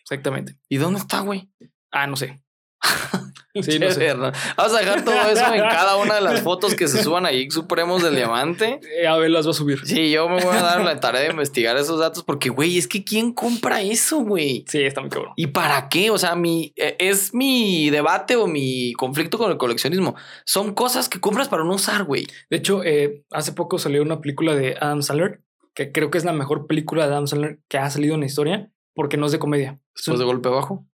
[0.00, 0.56] Exactamente.
[0.68, 1.48] ¿Y dónde está, güey?
[1.90, 2.40] Ah, no sé.
[3.62, 4.12] Sí, no sé.
[4.12, 7.30] Vamos a dejar todo eso en cada una de las fotos que se suban a
[7.30, 8.80] Geek Supremos del Diamante.
[9.00, 9.80] Eh, a ver, las va a subir.
[9.86, 12.86] Sí, yo me voy a dar la tarea de investigar esos datos porque, güey, es
[12.86, 14.64] que ¿quién compra eso, güey?
[14.68, 15.32] Sí, está muy cabrón.
[15.36, 16.10] ¿Y para qué?
[16.10, 20.16] O sea, mi, eh, es mi debate o mi conflicto con el coleccionismo.
[20.44, 22.26] Son cosas que compras para no usar, güey.
[22.50, 25.42] De hecho, eh, hace poco salió una película de Adam Sandler,
[25.74, 28.26] que creo que es la mejor película de Adam Sandler que ha salido en la
[28.26, 29.80] historia, porque no es de comedia.
[29.94, 30.86] Es de golpe bajo.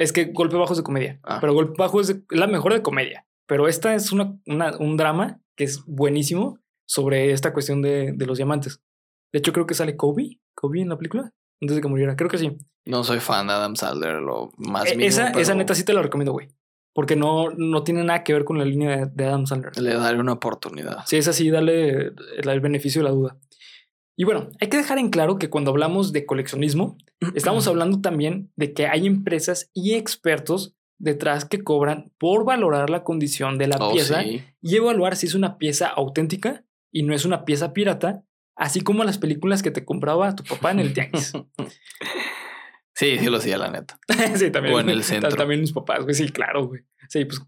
[0.00, 1.38] Es que Golpe Bajo es de comedia, Ah.
[1.40, 3.26] pero Golpe Bajo es, de- la mejor de comedia.
[3.46, 8.26] Pero esta es una, una- un drama que es buenísimo sobre esta cuestión de, de
[8.26, 8.80] los diamantes.
[9.32, 12.16] De hecho, creo que sale Kobe, Kobe en la película, antes de que muriera.
[12.16, 12.56] Creo que sí.
[12.86, 15.84] No soy fan de Adam Sandler, lo más Eh, mínimo, esa, esa pero neta sí
[15.84, 16.48] te la recomiendo, güey.
[16.94, 19.78] Porque no, no tiene nada que ver con la línea de, de Adam Sandler.
[19.78, 21.04] Le daré una oportunidad.
[21.06, 21.90] Sí, es así, dale
[22.38, 23.36] el, el beneficio de la duda.
[24.20, 26.98] Y bueno, hay que dejar en claro que cuando hablamos de coleccionismo,
[27.34, 33.02] estamos hablando también de que hay empresas y expertos detrás que cobran por valorar la
[33.02, 34.44] condición de la Oh, pieza sí.
[34.60, 38.22] y evaluar si es una pieza auténtica y no es una pieza pirata,
[38.56, 41.32] así como las películas que te compraba tu papá en el tianguis.
[42.94, 43.98] Sí, sí lo hacía, la neta.
[44.36, 44.74] sí, también.
[44.74, 45.30] O en el centro.
[45.34, 46.14] También mis papás, güey.
[46.14, 46.82] Sí, claro, güey.
[47.08, 47.40] Sí, pues.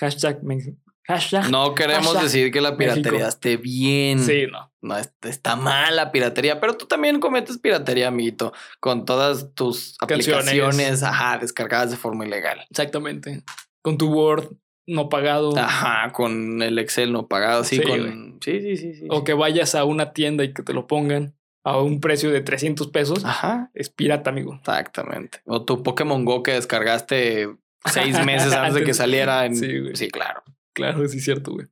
[0.00, 0.42] Hashtag.
[0.42, 1.50] men- Hashtag.
[1.50, 3.28] No queremos Hashtag decir que la piratería México.
[3.28, 4.20] esté bien.
[4.24, 4.72] Sí, no.
[4.82, 9.96] No, es- está mal la piratería, pero tú también cometes piratería, amiguito, con todas tus
[9.98, 10.28] Canciones.
[10.28, 12.64] aplicaciones, ajá, descargadas de forma ilegal.
[12.70, 13.42] Exactamente.
[13.82, 14.50] Con tu Word
[14.88, 15.56] no pagado.
[15.58, 18.38] Ajá, con el Excel no pagado, sí, Sí, con...
[18.40, 19.06] Sí, sí, sí, sí.
[19.10, 21.34] O que vayas a una tienda y que te lo pongan
[21.64, 23.24] a un precio de 300 pesos.
[23.24, 24.54] Ajá, Es pirata, amigo.
[24.54, 25.40] exactamente.
[25.44, 27.48] O tu Pokémon Go que descargaste
[27.84, 29.56] seis meses antes de que saliera en...
[29.56, 30.44] Sí, sí, claro.
[30.76, 31.68] Claro, sí es cierto, güey.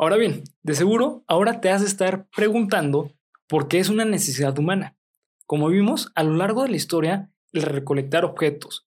[0.00, 3.12] Ahora bien, de seguro, ahora te has de estar preguntando
[3.46, 4.96] por qué es una necesidad humana.
[5.46, 8.84] Como vimos, a lo largo de la historia, el recolectar objetos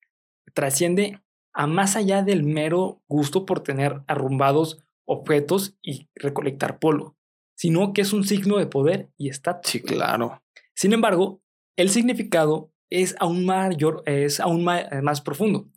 [0.55, 7.17] trasciende a más allá del mero gusto por tener arrumbados objetos y recolectar polvo,
[7.55, 9.71] sino que es un signo de poder y estatus.
[9.71, 10.43] Sí, claro.
[10.75, 11.41] Sin embargo,
[11.77, 15.69] el significado es aún mayor, es aún más profundo.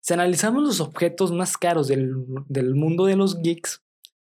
[0.00, 2.14] Si analizamos los objetos más caros del,
[2.48, 3.82] del mundo de los geeks,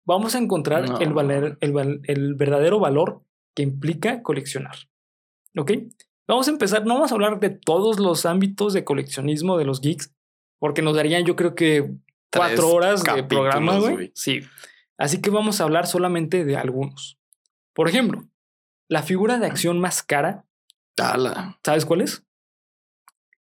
[0.05, 0.99] vamos a encontrar No.
[0.99, 1.59] el, valer-
[2.05, 3.23] el verdadero valor
[3.55, 4.77] que implica coleccionar.
[5.57, 5.73] ¿Ok?
[6.27, 9.81] Vamos a empezar, no vamos a hablar de todos los ámbitos de coleccionismo de los
[9.81, 10.13] geeks,
[10.59, 11.95] porque nos darían yo creo que
[12.35, 14.11] cuatro Tres horas de programa, güey.
[14.15, 14.41] Sí.
[14.99, 17.19] Así que vamos a hablar solamente de algunos.
[17.75, 18.25] Por ejemplo,
[18.89, 20.45] la figura de acción más cara.
[21.65, 22.24] ¿sabes cuál es?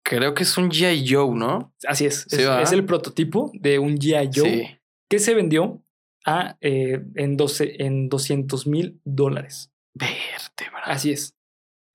[0.03, 1.05] Creo que es un G.I.
[1.07, 1.73] Joe, ¿no?
[1.87, 2.25] Así es.
[2.27, 4.29] Sí, es, el prototipo de un G.I.
[4.33, 4.67] Joe Sí.
[5.09, 5.83] que se vendió
[6.25, 9.71] a, eh, en, 12, en 200 mil dólares.
[9.93, 10.83] Vértebra.
[10.85, 11.35] Así es.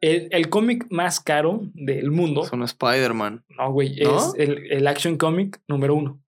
[0.00, 3.44] El, el cómic más caro del mundo, Es un Spider-Man.
[3.48, 4.18] no, güey, ¿No?
[4.18, 6.22] es el, el action comic número uno.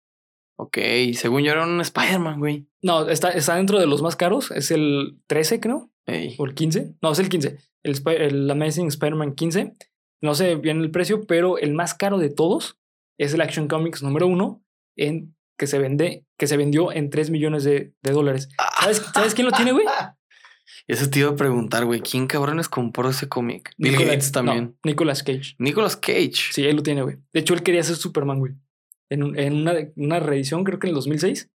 [0.57, 0.79] Ok,
[1.15, 2.67] según yo era un Spider-Man, güey.
[2.83, 4.51] No, está, está dentro de los más caros.
[4.53, 6.37] Es el 13, creo, Ey.
[6.39, 6.95] o el 15.
[7.03, 7.59] No, es el 15.
[7.83, 9.73] El, el Amazing Spider-Man 15.
[10.25, 12.79] No sé bien el precio, pero el más caro de todos
[13.19, 14.63] es el Action Comics número uno
[14.97, 18.49] en que se vende, que se vendió en 3 millones de, de dólares.
[18.81, 19.85] ¿Sabes, ¿Sabes quién lo tiene, güey?
[20.87, 22.01] Eso te iba a preguntar, güey.
[22.01, 23.73] ¿Quién cabrones compró ese cómic?
[23.77, 24.65] Bill Nicolas- Gates también.
[24.65, 25.55] no, Nicolas Cage.
[25.59, 26.53] Nicolas Cage.
[26.53, 27.17] Sí, él lo tiene, güey.
[27.33, 28.53] De hecho, él quería ser Superman, güey.
[29.11, 31.51] En, un- en una, una reedición, creo que en el 2006.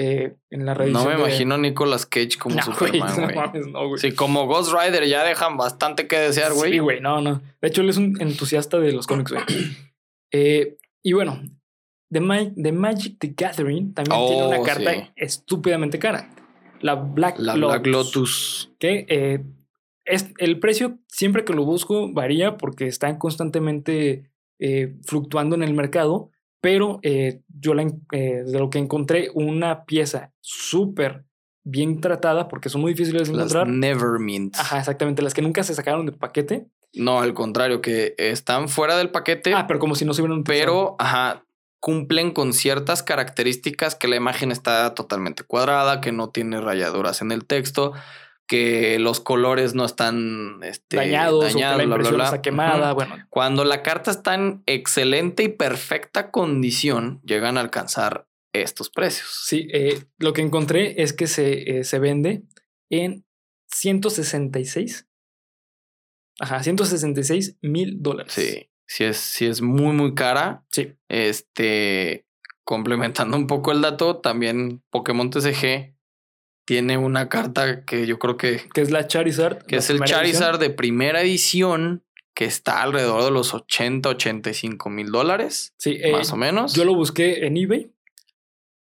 [0.00, 0.74] Eh, en la.
[0.74, 3.34] No me de- imagino a Nicolas Cage como No, güey, Superman, no güey.
[3.36, 4.00] mames, no, güey.
[4.00, 6.72] Sí, como Ghost Rider ya dejan bastante que desear, güey.
[6.72, 7.42] Sí, güey, no, no.
[7.60, 9.44] De hecho, él es un entusiasta de los cómics, güey.
[10.30, 11.40] Eh, y bueno,
[12.12, 15.00] The, Ma- The Magic the Gathering también tiene una Oh, carta sí.
[15.16, 16.30] estúpidamente cara.
[16.82, 17.70] La Black La Lotus.
[17.72, 18.70] Black Lotus.
[18.78, 19.42] Que eh,
[20.04, 25.72] es, el precio, siempre que lo busco, varía porque están constantemente eh, fluctuando en el
[25.72, 26.30] mercado.
[26.60, 27.82] Pero eh, yo la,
[28.12, 31.24] eh, de lo que encontré, una pieza súper
[31.64, 33.68] bien tratada, porque son muy difíciles de Las encontrar.
[33.68, 34.56] Nevermint.
[34.58, 36.66] Ajá, exactamente, las que nunca se sacaron de paquete.
[36.94, 40.42] No, al contrario, que están fuera del paquete, Ah, pero como si no se hubieran
[40.44, 41.44] pero, ajá,
[41.80, 47.30] cumplen con ciertas características que la imagen está totalmente cuadrada, que no tiene rayaduras en
[47.30, 47.92] el texto,
[48.48, 52.24] que los colores no están este, dañados, o que dañados, la bla, bla, impresión bla.
[52.24, 52.92] está quemada.
[52.94, 59.44] Bueno, Cuando la carta está en excelente y perfecta condición, llegan a alcanzar estos precios.
[59.44, 62.42] sí, eh, lo que encontré es que se, eh, se vende
[62.90, 63.24] en
[63.68, 65.06] 166.
[66.40, 68.32] Ajá, 166 mil dólares.
[68.32, 70.64] Sí, sí es, sí es muy, muy cara.
[70.70, 70.94] Sí.
[71.08, 72.26] Este,
[72.64, 75.97] complementando un poco el dato, también Pokémon TCG
[76.68, 79.64] tiene una carta que yo creo que, Que es la Charizard.
[79.64, 80.18] que la es el edición.
[80.18, 82.04] Charizard de primera edición
[82.34, 86.74] que está alrededor de los 80, 85 mil dólares, Sí, eh, más o menos.
[86.74, 87.90] yo lo busqué en eBay.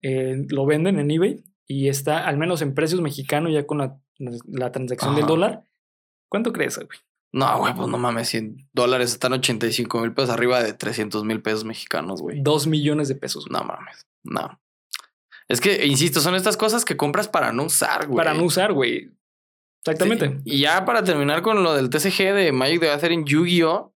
[0.01, 3.99] eh, lo venden en eBay y está al menos en precios mexicanos ya con la,
[4.47, 5.63] la transacción del dólar.
[6.27, 6.87] ¿Cuánto crees, güey?
[7.33, 11.41] No, güey, pues no mames, 100 dólares están 85 mil pesos arriba de 300 mil
[11.43, 12.41] pesos mexicanos, güey.
[12.41, 13.45] Dos millones de pesos.
[13.47, 13.61] güey.
[13.61, 14.59] No mames, no.
[15.47, 18.17] Es que, insisto, son estas cosas que compras para no usar, güey.
[18.17, 19.11] Para no usar, güey.
[19.83, 20.29] Exactamente.
[20.29, 23.93] Sí, Y ya para terminar con lo del TCG de Magic the Gathering Yu-Gi-Oh!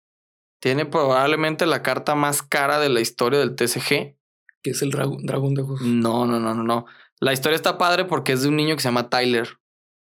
[0.60, 4.16] Tiene probablemente la carta más cara de la historia del TCG.
[4.62, 5.80] Que es el dragón, de ojos.
[5.82, 6.86] No, no, no, no, no.
[7.20, 9.48] La historia está padre porque es de un niño que se llama Tyler.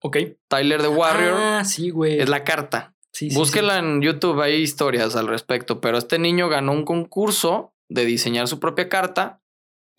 [0.02, 0.18] Ok.
[0.48, 2.20] Tyler the Warrior Ah, sí, güey.
[2.20, 2.96] es la carta.
[3.12, 5.82] Sí, sí, Búsquela en YouTube, hay historias al respecto.
[5.82, 9.39] Pero este niño ganó un concurso de diseñar su propia carta,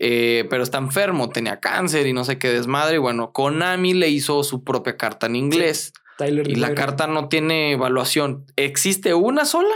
[0.02, 2.96] eh, pero está enfermo, tenía cáncer y no sé qué desmadre.
[2.96, 5.92] Y bueno, Konami le hizo su propia carta en inglés.
[6.18, 6.24] sí.
[6.46, 8.46] Y la carta no tiene evaluación.
[8.56, 9.74] Existe una sola,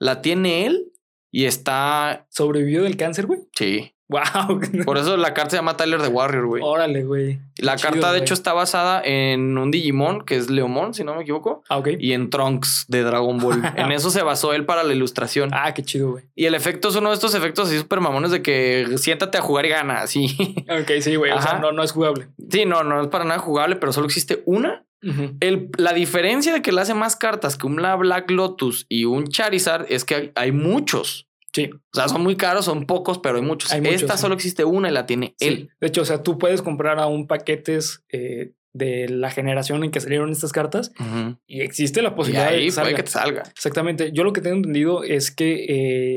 [0.00, 0.92] la tiene él
[1.30, 2.26] y está.
[2.28, 3.40] ¿Sobrevivió del cáncer, güey?
[3.54, 3.94] Sí.
[4.12, 4.60] Wow.
[4.84, 6.62] Por eso la carta se llama Tyler the Warrior, güey.
[6.62, 7.40] Órale, güey.
[7.56, 8.20] La carta, de güey.
[8.22, 11.88] hecho, está basada en un Digimon que es Leomon, si no me equivoco, Ah, ok.
[11.98, 13.62] y en Trunks de Dragon Ball.
[13.76, 15.50] en eso se basó él para la ilustración.
[15.52, 16.24] Ah, qué chido, güey.
[16.34, 19.40] Y el efecto es uno de estos efectos así súper mamones de que siéntate a
[19.40, 20.36] jugar y gana, así.
[20.68, 21.32] Ok, sí, güey.
[21.32, 22.28] O sea, no, no es jugable.
[22.50, 24.84] sí, no, no es para nada jugable, pero solo existe una.
[25.40, 29.26] El, la diferencia de que le hace más cartas que un Black Lotus y un
[29.26, 31.26] Charizard es que hay, hay muchos.
[31.52, 31.70] Sí.
[31.72, 33.72] O sea, son muy caros, son pocos, pero hay muchos.
[33.72, 34.22] Hay muchos, Esta sí.
[34.22, 35.46] solo existe una y la tiene sí.
[35.48, 35.70] él.
[35.80, 40.00] De hecho, o sea, tú puedes comprar aún paquetes eh, de la generación en que
[40.00, 40.92] salieron estas cartas
[41.46, 42.96] y existe la Y posibilidad de que puede salga.
[42.96, 43.42] que te salga.
[43.50, 44.12] Exactamente.
[44.12, 45.66] Yo lo que tengo entendido es que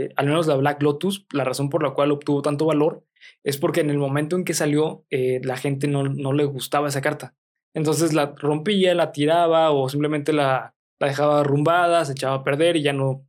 [0.03, 3.03] eh, al menos la Black Lotus, la razón por la cual obtuvo tanto valor
[3.43, 6.87] es porque en el momento en que salió eh, la gente no, no le gustaba
[6.87, 7.35] esa carta.
[7.73, 12.77] Entonces la rompía, la tiraba o simplemente la, la dejaba arrumbada, se echaba a perder
[12.77, 13.27] y ya no,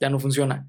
[0.00, 0.68] ya no funciona.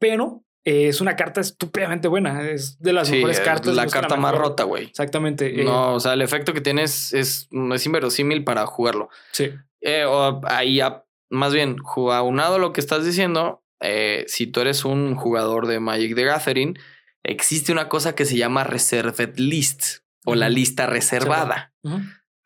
[0.00, 2.50] Pero eh, es una carta estúpidamente buena.
[2.50, 3.74] Es de las Sí, mejores es cartas.
[3.76, 4.86] la carta más rota, güey.
[4.86, 5.60] Exactamente.
[5.60, 7.48] eh, No, o sea, el efecto que tiene es, es,
[7.86, 9.08] inverosímil para jugarlo.
[9.30, 9.50] Sí.
[9.80, 14.48] Eh, o ahí, a- más bien, ju- aunado a lo que estás diciendo, eh, si
[14.48, 16.76] tú eres un jugador de Magic the Gathering,
[17.22, 21.72] existe una cosa que se llama Reserved List o la lista reservada.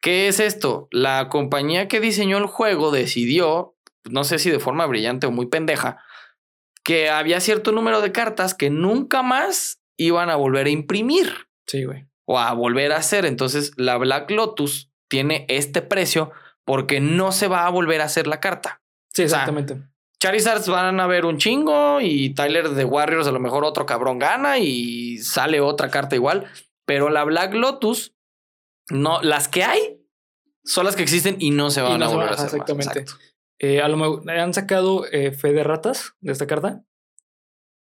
[0.00, 0.86] ¿Qué es esto?
[0.90, 3.74] La compañía que diseñó el juego decidió,
[4.04, 5.98] no sé si de forma brillante o muy pendeja,
[6.84, 11.84] que había cierto número de cartas que nunca más iban a volver a imprimir Sí,
[11.84, 12.06] güey.
[12.26, 13.24] o a volver a hacer.
[13.26, 16.30] Entonces, la Black Lotus tiene este precio
[16.64, 18.82] porque no se va a volver a hacer la carta.
[19.12, 19.82] Sí, O sea, exactamente.
[20.20, 24.18] Charizards van a ver un chingo y Tyler de Warriors a lo mejor otro cabrón
[24.18, 26.46] gana y sale otra carta igual.
[26.86, 28.14] Pero la Black Lotus,
[28.90, 30.00] no, las que hay
[30.64, 32.44] son las que existen y no se van no a volver a hacer.
[32.44, 32.54] más.
[32.54, 32.98] exactamente.
[33.00, 33.24] Exacto.
[33.58, 36.84] Eh, a lo mejor han sacado eh, fe de ratas de esta carta.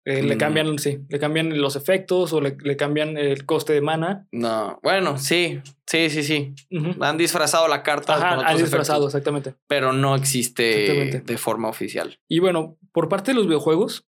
[0.03, 0.39] Eh, Le Mm.
[0.39, 4.27] cambian, sí, le cambian los efectos o le, le cambian el coste de mana.
[4.31, 6.53] No, bueno, sí, sí, sí, sí.
[6.99, 9.55] Han disfrazado la carta Ajá, con han disfrazado, efectos, exactamente.
[9.67, 12.19] pero no existe de forma oficial.
[12.27, 14.07] Y bueno, por parte de los videojuegos,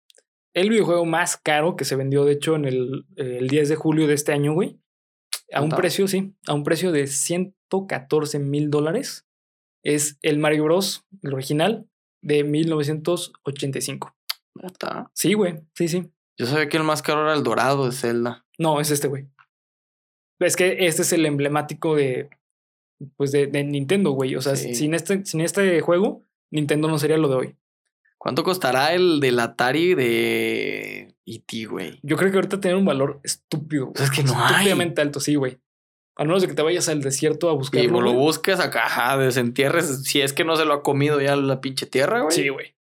[0.54, 4.08] el videojuego más caro que se vendió, de hecho, en el, el 10 de julio
[4.08, 4.80] de este año, güey,
[5.54, 9.28] a un precio, sí, a un precio de 114 mil dólares,
[9.84, 11.88] es el Mario Bros, el original,
[12.22, 14.16] de 1985.
[14.56, 15.10] Neta.
[15.14, 16.12] Sí, güey, sí, sí.
[16.38, 18.46] Yo sabía que el más caro era el dorado de Zelda.
[18.58, 19.28] No, es este, güey.
[20.40, 22.30] Es que este es el emblemático de,
[23.16, 24.36] pues, de, de Nintendo, güey.
[24.36, 24.74] O sea, Sí.
[24.76, 27.56] sin, este, sin este juego, Nintendo no sería lo de hoy.
[28.18, 32.00] ¿Cuánto costará el del Atari de E.T., güey?
[32.04, 33.86] Yo creo que ahorita tiene un valor estúpido.
[33.86, 33.94] güey.
[33.96, 34.52] Pues es que no hay.
[34.54, 35.60] Estúpidamente alto, sí, güey.
[36.18, 38.02] A menos de que te vayas al desierto a Y buscarlo.
[38.02, 40.04] lo busques acá, ajá, desentierres.
[40.04, 42.32] Si es que no se lo ha comido ya la pinche tierra, güey.
[42.36, 42.76] Sí, güey.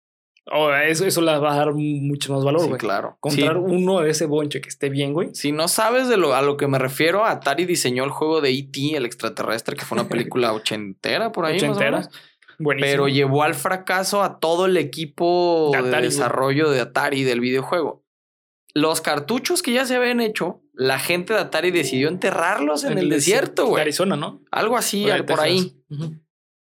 [0.53, 2.79] O eso, eso le va a dar mucho más valor, Sí, güey.
[2.79, 3.17] claro.
[3.19, 3.63] Comprar Sí.
[3.75, 5.35] uno de ese bonche que esté bien, güey.
[5.35, 8.51] Si no sabes de lo, a lo que me refiero, Atari diseñó el juego de
[8.51, 11.55] E.T., el extraterrestre, que fue una película ochentera por ahí.
[11.55, 11.91] más o Ochentera.
[11.99, 12.11] menos.
[12.61, 12.91] Buenísimo.
[12.93, 16.17] Pero llevó al fracaso a todo el equipo De de, Atari, güey.
[16.17, 18.05] desarrollo de Atari del videojuego.
[18.73, 23.09] Los cartuchos que ya se habían hecho, la gente de Atari decidió enterrarlos en, el,
[23.09, 23.81] desierto, de güey.
[23.83, 24.43] Arizona, ¿no?
[24.51, 25.75] Algo así, de al- por ahí.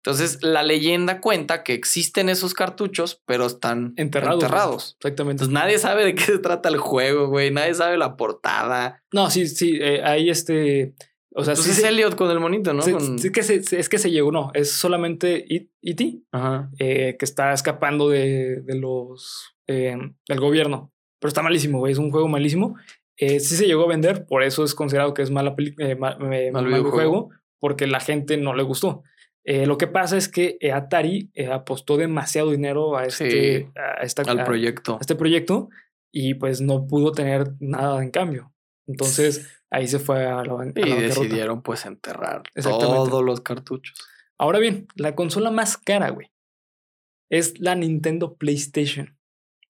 [0.03, 4.43] Entonces, la leyenda cuenta que existen esos cartuchos, pero están Enterrados.
[4.43, 4.97] enterrados.
[4.99, 5.43] Exactamente.
[5.43, 7.49] Entonces, nadie sabe de qué se trata el juego, güey.
[7.51, 9.03] Nadie sabe la portada.
[9.11, 9.79] No, sí, sí.
[9.81, 10.93] eh, ahí este.
[11.37, 12.81] O sea, sí, es Elliot con el monito, ¿no?
[12.83, 14.51] sí- Con- sí que se, es que se llegó, no.
[14.53, 16.19] Es solamente E- E.T.
[16.31, 16.69] Ajá.
[16.79, 19.97] eh, que está escapando de, de los eh,
[20.29, 20.93] del gobierno.
[21.19, 21.91] Pero está malísimo, güey.
[21.93, 22.75] Es un juego malísimo.
[23.17, 25.95] Eh, sí se llegó a vender, por eso es considerado que es mala eh, eh,
[25.95, 26.65] Mal mal videojuego.
[26.65, 29.03] videojuego, porque la gente no le gustó.
[29.45, 34.23] Eh, lo que pasa es que Atari apostó demasiado dinero a este, Sí, a esta-
[34.23, 34.95] Al a- proyecto.
[34.95, 35.69] a este proyecto
[36.11, 38.51] y pues no pudo tener nada en cambio.
[38.87, 43.41] Entonces ahí se fue a la, ban- a Y la decidieron pues enterrar todos los
[43.41, 43.95] cartuchos.
[44.37, 46.31] Ahora bien, la consola más cara, güey,
[47.29, 49.17] es la Nintendo PlayStation.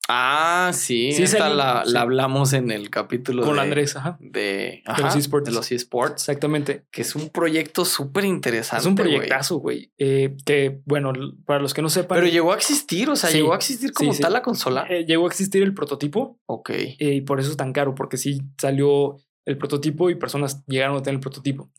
[0.08, 1.12] Ah, sí.
[1.14, 1.92] Sí, esta la, sí.
[1.94, 4.18] la hablamos en el capítulo Con de, Andrés, ajá.
[4.20, 5.46] de, los ajá, esports.
[5.50, 6.22] de los esports.
[6.24, 6.86] Exactamente.
[6.92, 8.82] Que es un proyecto súper interesante.
[8.82, 9.92] Es un proyectazo, güey.
[9.98, 11.12] eh, que, bueno,
[11.46, 13.94] para los que no sepan, Pero llegó a existir, o sea, Sí, llegó a existir
[13.94, 14.86] como tal la consola.
[14.90, 16.70] eh, llegó a existir el prototipo ok.
[16.70, 20.98] eh, y por eso es tan caro, porque sí salió el prototipo y personas llegaron
[20.98, 21.72] a tener el prototipo.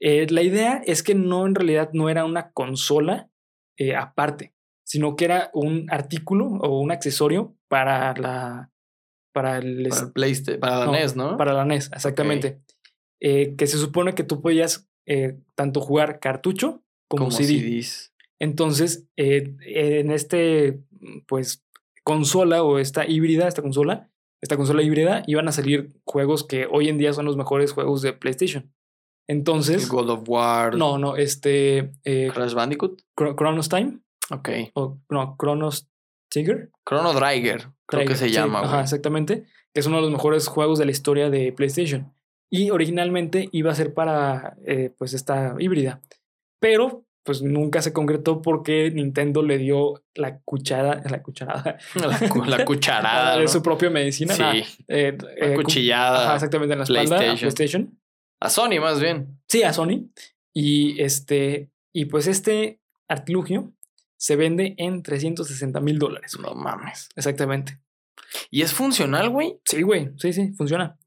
[0.00, 3.28] La idea es que no, en realidad, no era una consola
[3.96, 4.54] aparte,
[4.84, 8.70] sino que era un artículo o un accesorio para la.
[9.32, 11.36] Para el, Para, el Playsta- para la no, NES, ¿no?
[11.36, 12.60] Para la NES, exactamente.
[13.20, 17.60] Eh, que se supone que tú podías eh, tanto jugar cartucho como, como CD.
[17.60, 18.12] CDs.
[18.40, 20.80] Entonces, eh, en este,
[21.26, 21.64] pues,
[22.04, 24.10] consola o esta híbrida, esta consola,
[24.40, 28.02] esta consola híbrida, iban a salir juegos que hoy en día son los mejores juegos
[28.02, 28.72] de PlayStation.
[29.28, 30.74] El Entonces, God of War.
[30.76, 33.02] no, no, este, eh, Crash Bandicoot.
[33.16, 33.98] Chro- Chronos Time,
[34.30, 34.48] Ok.
[34.74, 35.88] o no, Chronos
[36.30, 36.70] Trigger.
[36.88, 37.58] Chrono Trigger.
[37.86, 39.44] Creo que Trigger, se sí, llama, Ajá, exactamente.
[39.72, 42.12] Que es uno de los mejores juegos de la historia de PlayStation.
[42.50, 46.00] Y originalmente iba a ser para eh, pues esta híbrida.
[46.60, 52.44] Pero pues nunca se concretó porque Nintendo le dio la cuchara, la cucharada La, cu-
[52.44, 53.36] la cucharada.
[53.36, 53.48] de ¿no?
[53.48, 54.32] su propia medicina.
[54.34, 54.40] Sí.
[54.40, 54.54] nada,
[54.88, 56.24] eh, La eh, cu- cuchillada.
[56.24, 57.38] ajá, exactamente en la espalda a PlayStation.
[57.40, 58.00] PlayStation.
[58.40, 59.38] A Sony, más bien.
[59.46, 60.08] Sí, a Sony.
[60.54, 63.72] Y este, y pues este artilugio
[64.18, 66.36] se vende en 360 mil dólares.
[66.40, 67.08] No mames.
[67.16, 67.80] Exactamente.
[68.50, 69.58] ¿Y es funcional, güey?
[69.64, 70.10] Sí, güey.
[70.18, 70.98] Sí, sí, funciona.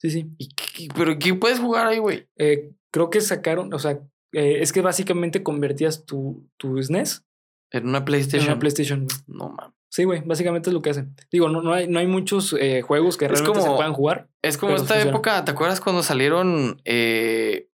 [0.00, 0.26] Sí, sí.
[0.38, 2.28] ¿Y qué- ¿Pero qué puedes jugar ahí, güey?
[2.36, 4.00] Eh, creo que sacaron, o sea,
[4.32, 7.24] eh, es que básicamente convertías tu, tu SNES
[7.70, 8.48] En una en PlayStation.
[8.50, 9.04] una PlayStation.
[9.06, 9.16] güey.
[9.26, 9.74] No mames.
[9.90, 11.14] Sí, güey, básicamente es lo que hacen.
[11.30, 13.92] Digo, no, no, hay, no hay muchos eh, juegos que Es realmente se como- puedan
[13.92, 14.28] jugar.
[14.40, 15.10] Es como esta funciona.
[15.10, 16.80] época, ¿te acuerdas cuando salieron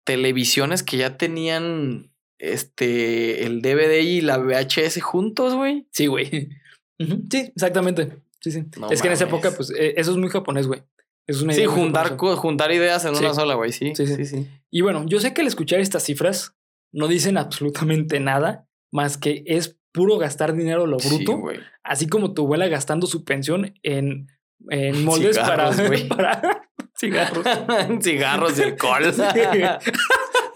[0.05, 2.12] televisiones que ya tenían
[2.43, 5.87] este el DVD y la VHS juntos, güey?
[5.93, 6.49] Sí, güey.
[6.99, 8.19] Sí, exactamente.
[8.41, 8.65] Sí, sí.
[8.79, 10.83] No es que en esa época, pues, eh, eso es muy japonés, güey.
[11.27, 13.25] Es una Sí, idea muy juntar, juntar ideas en Sí.
[13.25, 13.73] una sola, güey.
[13.73, 14.15] Sí, Sí, sí.
[14.17, 14.49] sí, sí.
[14.71, 16.55] Y bueno, yo sé que al escuchar estas cifras
[16.93, 21.59] no dicen absolutamente nada más que es puro gastar dinero lo Sí, bruto, güey.
[21.83, 24.29] así como tu abuela gastando su pensión en,
[24.69, 27.45] en moldes Cigarros, para, para cigarros.
[28.03, 29.13] Cigarros y alcohol.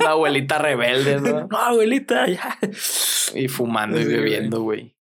[0.07, 1.47] La abuelita rebelde, ¿no?
[1.51, 2.59] No, abuelita, ya.
[3.35, 4.97] Y fumando y Sí, bebiendo, güey.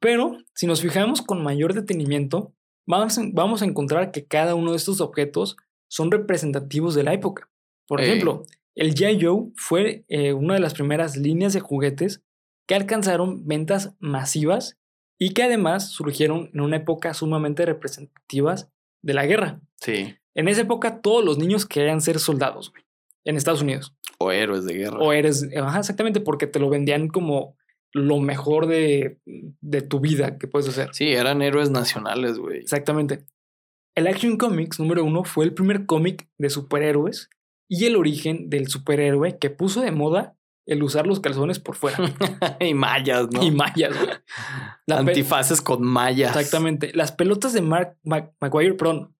[0.00, 2.54] Pero si nos fijamos con mayor detenimiento,
[2.86, 5.56] vamos a, vamos a encontrar que cada uno de estos objetos
[5.88, 7.48] son representativos de la época.
[7.86, 8.44] Por ejemplo,
[8.74, 9.24] el G.I.
[9.24, 12.22] Joe fue eh, una de las primeras líneas de juguetes
[12.66, 14.76] que alcanzaron ventas masivas
[15.18, 18.70] y que además surgieron en una época sumamente representativas
[19.02, 19.60] de la guerra.
[19.80, 20.16] Sí.
[20.34, 22.84] En esa época todos los niños querían ser soldados, güey,
[23.26, 23.94] en Estados Unidos.
[24.18, 24.98] O héroes de guerra.
[24.98, 27.56] O eres, ajá, exactamente, porque te lo vendían como
[27.92, 29.18] lo mejor de,
[29.60, 30.90] de tu vida que puedes hacer.
[30.92, 32.58] Sí, eran héroes nacionales, güey.
[32.58, 33.24] Exactamente.
[33.94, 37.30] El Action Comics número uno fue el primer cómic de superhéroes
[37.68, 41.96] y el origen del superhéroe que puso de moda el usar los calzones por fuera.
[42.60, 43.42] y mallas, ¿no?
[43.42, 44.10] Y mallas, güey.
[44.98, 46.36] Antifaces con mallas.
[46.36, 46.90] Exactamente.
[46.94, 49.15] Las pelotas de Mark Mac- Maguire, perdón.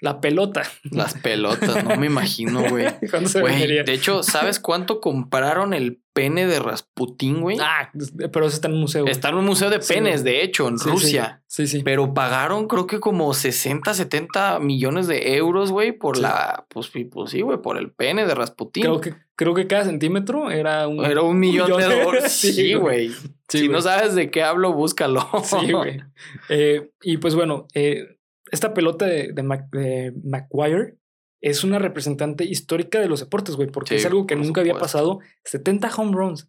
[0.00, 0.62] La pelota.
[0.90, 2.84] Las pelotas, no me imagino, güey.
[3.84, 7.56] De hecho, ¿sabes cuánto compraron el pene de Rasputín, güey?
[7.60, 7.90] Ah,
[8.32, 9.02] pero eso está en un museo.
[9.02, 9.10] güey.
[9.12, 10.88] Está en un museo de penes, de hecho, en Sí.
[10.88, 11.42] Rusia.
[11.46, 11.82] Sí, sí.
[11.84, 16.66] Pero pagaron, creo que como 60, 70 millones de euros, güey, por la.
[16.68, 18.84] Pues, sí, pues sí, güey, por el pene de Rasputín.
[18.84, 21.04] Creo que, creo que cada centímetro era un.
[21.04, 22.32] Era un millón, millón de dólares.
[22.38, 23.10] Sí, güey.
[23.48, 23.68] si güey.
[23.68, 25.28] no sabes de qué hablo, búscalo.
[25.42, 26.02] Sí, güey.
[26.48, 28.17] Eh, y pues bueno, eh,
[28.52, 30.96] esta pelota de, de, Mac- de Maguire
[31.40, 34.74] es una representante histórica de los deportes, güey, porque Sí, es algo que nunca había
[34.74, 35.20] pasado.
[35.44, 36.48] 70 home runs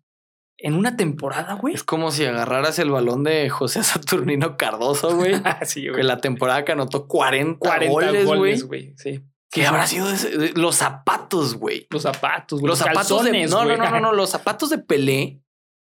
[0.58, 1.74] en una temporada, güey.
[1.76, 5.36] Es como si agarraras el balón de José Saturnino Cardoso, güey.
[5.66, 6.04] sí, que güey.
[6.04, 8.38] la temporada que anotó 40, 40 goles, güey.
[8.40, 8.94] goles, güey.
[8.98, 9.22] Sí.
[9.52, 9.96] ¿Qué Sí, habrá sí.
[9.96, 11.88] sido ese- los zapatos, güey?
[11.90, 12.70] Los zapatos, güey.
[12.70, 13.32] Los zapatos de.
[13.32, 13.78] calzones, No, no, güey.
[13.78, 14.14] no, no, no.
[14.14, 15.42] Los zapatos de Pelé,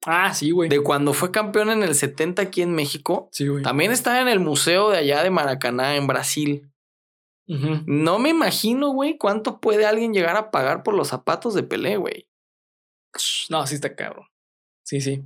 [0.06, 0.68] Ah, sí, güey.
[0.70, 3.62] de cuando fue campeón en el 70 aquí en México, Sí, güey.
[3.62, 6.66] también está en el museo de allá de Maracaná, en Brasil.
[7.86, 11.96] No me imagino, güey, cuánto puede alguien llegar a pagar por los zapatos de Pelé,
[11.96, 12.28] güey.
[13.48, 14.26] No, sí está cabrón.
[14.84, 15.24] Sí, sí.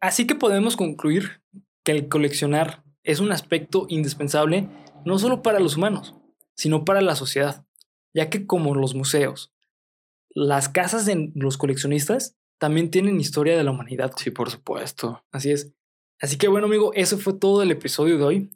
[0.00, 1.42] Así que podemos concluir
[1.82, 4.68] que el coleccionar es un aspecto indispensable
[5.06, 6.14] no solo para los humanos,
[6.54, 7.64] sino para la sociedad,
[8.12, 9.54] ya que como los museos,
[10.28, 14.12] las casas de los coleccionistas también tienen historia de la humanidad.
[14.16, 15.22] Sí, por supuesto.
[15.32, 15.72] Así es.
[16.20, 18.50] Así que bueno, amigo, eso fue todo el episodio de hoy.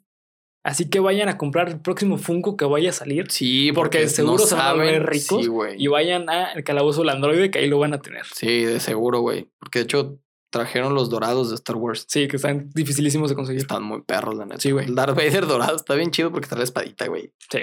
[0.63, 3.31] Así que vayan a comprar el próximo Funko que vaya a salir.
[3.31, 5.49] Sí, Porque porque, seguro no se van a ver ricos Sí.
[5.77, 8.25] Y vayan al calabozo del androide que ahí lo van a tener.
[8.25, 9.49] Sí, de seguro, güey.
[9.59, 10.19] Porque de hecho
[10.51, 12.05] trajeron los dorados de Star Wars.
[12.07, 13.61] Sí, que están dificilísimos de conseguir.
[13.61, 14.61] Están muy perros, la neta.
[14.61, 14.85] Sí, güey.
[14.85, 17.33] El Darth Vader dorado está bien chido porque trae la espadita, güey.
[17.49, 17.61] Sí.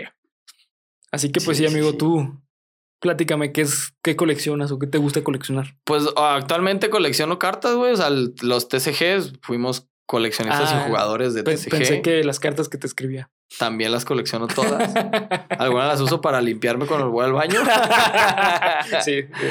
[1.13, 1.99] Así que pues sí, Sí, sí, amigo, sí.
[1.99, 2.41] tú
[3.01, 5.77] platícame qué es, qué coleccionas o qué te gusta coleccionar.
[5.85, 7.93] Pues actualmente colecciono cartas, güey.
[7.93, 11.71] O sea, los TCGs fuimos coleccionistas Ah, y jugadores de TCG.
[11.71, 13.31] Pensé que las cartas que te escribía.
[13.59, 14.93] También las colecciono todas.
[15.59, 17.61] Algunas las uso para limpiarme cuando voy al baño.
[19.05, 19.23] sí.
[19.23, 19.47] sí.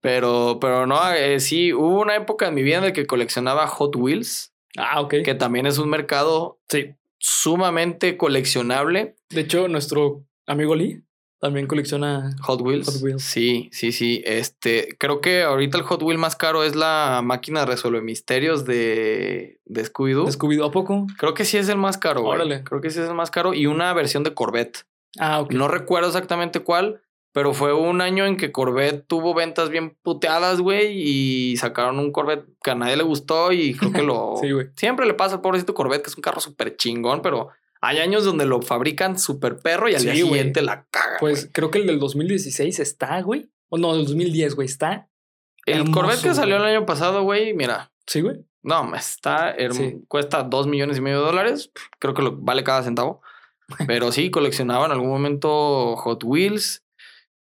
[0.00, 3.66] Pero, pero no, eh, sí, hubo una época en mi vida en la que coleccionaba
[3.66, 5.16] Hot Wheels, Ah, ok.
[5.24, 6.94] que también es un mercado Sí.
[7.18, 9.16] sumamente coleccionable.
[9.28, 11.02] De hecho, nuestro amigo Lee
[11.40, 12.36] también colecciona.
[12.42, 12.86] Hot Wheels.
[12.86, 13.22] Hot Wheels.
[13.22, 14.22] Sí, sí, sí.
[14.26, 19.58] Este, creo que ahorita el Hot Wheel más caro es la máquina resuelve misterios de,
[19.64, 20.26] de Scooby-Doo.
[20.26, 21.06] ¿Descubido a poco?
[21.18, 22.34] Creo que sí es el más caro, güey.
[22.34, 22.62] Órale.
[22.62, 23.54] Creo que sí es el más caro.
[23.54, 24.84] Y una versión de Corvette.
[25.18, 25.52] Ah, ok.
[25.52, 27.00] No recuerdo exactamente cuál,
[27.32, 32.12] pero fue un año en que Corvette tuvo ventas bien puteadas, güey, y sacaron un
[32.12, 34.34] Corvette que a nadie le gustó y creo que lo...
[34.40, 34.68] Sí, güey.
[34.76, 37.48] Siempre le pasa al pobrecito Corvette, que es un carro súper chingón, pero
[37.80, 41.16] hay años donde lo fabrican súper perro y al Sí, día siguiente la caga.
[41.20, 43.50] Pues creo que el del 2016 está, güey.
[43.68, 45.08] O no, del 2010, güey, está.
[45.66, 48.38] el hermoso, Corvette que salió el año pasado, güey, mira, Sí, güey.
[48.62, 50.02] no, está, Sí.
[50.08, 53.20] cuesta dos millones y medio de dólares, creo que lo vale cada centavo,
[53.86, 56.82] pero sí, coleccionaba en algún momento Hot Wheels.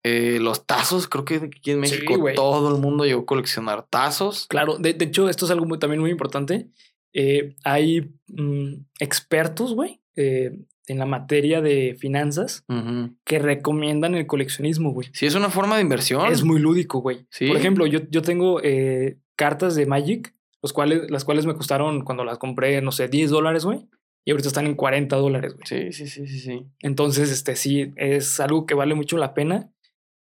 [0.04, 4.46] eh, los tazos, creo que aquí en México todo el mundo llegó a coleccionar tazos.
[4.48, 6.68] Claro, de, de hecho, esto es algo muy- también muy importante.
[7.12, 10.58] Eh, hay mm, expertos, güey, eh,
[10.88, 13.14] en la materia de finanzas Ujú.
[13.24, 15.08] que recomiendan el coleccionismo, güey.
[15.12, 16.30] Sí, es una forma de inversión.
[16.32, 17.26] Es muy lúdico, güey.
[17.30, 17.46] Sí.
[17.46, 22.02] Por ejemplo, yo, yo tengo eh, cartas de Magic, los cuales, las cuales me costaron
[22.04, 23.86] cuando las compré, no sé, 10 dólares, güey.
[24.24, 25.66] Y ahorita están en 40 dólares, güey.
[25.66, 26.66] Sí, sí, sí, sí, sí.
[26.80, 29.72] Entonces, este sí, es algo que vale mucho la pena.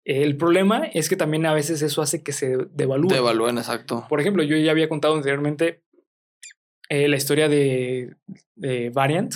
[0.04, 3.10] El problema es que también a veces eso hace que se devalúe.
[3.10, 4.06] Te evalúen, exacto.
[4.10, 5.84] Por ejemplo, yo ya había contado anteriormente
[6.94, 8.16] eh, la historia de,
[8.56, 9.34] de Variant,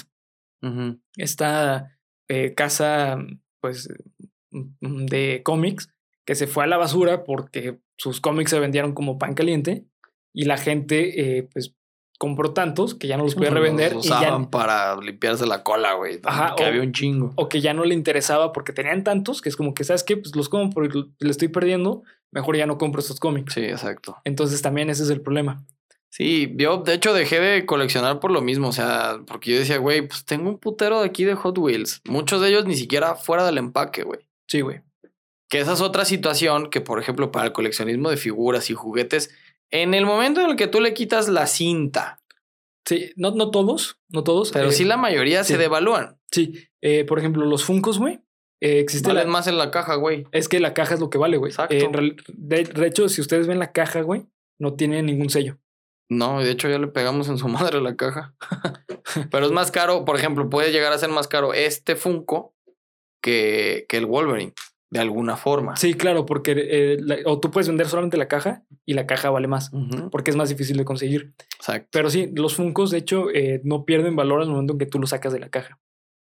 [1.16, 1.97] esta
[2.28, 3.18] eh, casa
[3.62, 3.88] pues
[4.51, 5.89] mm, de cómics
[6.26, 9.86] que se fue a la basura porque sus cómics se vendieron como pan caliente
[10.34, 11.74] y la gente eh, pues
[12.18, 15.64] compró tantos que ya no los podía revender Los y ya, usaban para limpiarse la
[15.64, 16.20] cola, güey.
[16.24, 17.32] Ajá, que o- había un chingo.
[17.36, 20.18] o que ya no le interesaba porque tenían tantos que es como que, ¿sabes qué?
[20.18, 20.89] Pues los compro y
[21.20, 23.53] le estoy perdiendo, mejor ya no compro estos cómics.
[23.53, 24.18] Sí, exacto.
[24.24, 25.66] Entonces también ese es el problema.
[26.16, 29.80] Sí, yo de hecho dejé de coleccionar por lo mismo, o sea, porque yo decía,
[29.80, 33.16] güey, pues tengo un putero de aquí de Hot Wheels, muchos de ellos ni siquiera
[33.16, 34.22] fuera del empaque, güey.
[34.47, 34.80] Sí, güey.
[35.49, 39.30] Que esa es otra situación que, por ejemplo, para el coleccionismo de figuras y juguetes,
[39.72, 42.22] en el momento en el que tú le quitas la cinta,
[42.88, 44.51] Sí, no, no todos, no todos.
[44.51, 45.51] pero eh, sí la mayoría sí.
[45.53, 46.18] se devalúan.
[46.32, 48.22] Sí, eh, por ejemplo, los Funcos, güey.
[48.61, 50.26] eh, existe Valen la, más en la caja, güey.
[50.32, 51.51] Es que la caja es lo que vale, güey.
[51.51, 51.76] Exacto.
[51.76, 54.28] Eh, de hecho, si ustedes ven la caja, güey,
[54.59, 55.57] no tiene ningún sello.
[56.10, 58.36] No, de hecho ya le pegamos en su madre la caja.
[59.32, 62.53] Pero es más caro, por ejemplo, puede llegar a ser más caro este Funko
[63.22, 64.53] que, que el Wolverine,
[64.91, 65.76] de alguna forma.
[65.76, 69.30] Sí, claro, porque eh, la- o tú puedes vender solamente la caja y la caja
[69.30, 69.72] vale más,
[70.12, 71.34] porque es más difícil de conseguir.
[71.56, 71.89] Exacto.
[71.91, 74.99] Pero sí, los Funcos, de hecho, eh, no pierden valor al momento en que tú
[74.99, 75.80] lo sacas de la caja.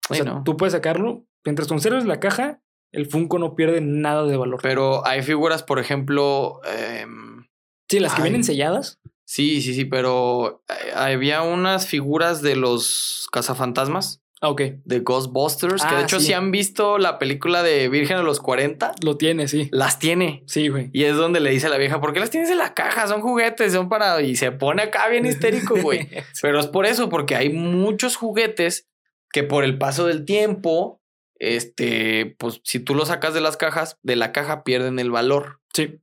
[0.09, 0.43] O Sí, sea, ¿no?
[0.43, 2.61] tú puedes sacarlo, mientras conserves la caja,
[2.93, 4.59] el Funko no pierde nada de valor.
[4.63, 7.45] Pero hay figuras, por ejemplo, em,
[7.89, 8.29] sí, las que ay.
[8.29, 14.61] vienen selladas, sí, sí, sí, pero eh, había unas figuras de los cazafantasmas, ah, ok,
[14.85, 16.27] de Ghostbusters, que Ah, de hecho sí.
[16.27, 19.67] si han visto la película de Virgen a los 40, lo tiene, sí.
[19.71, 20.43] las tiene.
[20.47, 20.89] Sí, güey.
[20.93, 23.05] Y es donde le dice a la vieja, ¿por qué las tienes en la caja?
[23.07, 24.21] Son juguetes, son para...
[24.21, 26.07] Y se pone acá bien histérico, güey.
[26.41, 28.87] Pero es por eso, porque hay muchos juguetes
[29.33, 31.01] que por el paso del tiempo,
[31.35, 35.59] este, pues si tú los sacas de las cajas, de la caja pierden el valor
[35.77, 35.99] sí,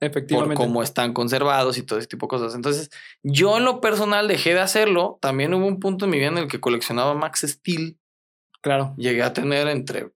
[0.00, 0.54] por efectivamente.
[0.54, 2.54] cómo están conservados y todo ese tipo de cosas.
[2.54, 2.90] Entonces,
[3.22, 5.18] yo en lo personal dejé de hacerlo.
[5.20, 7.98] También hubo un punto en mi vida en el que coleccionaba Max Steel.
[8.62, 8.94] Claro.
[8.96, 10.10] Llegué a tener entre,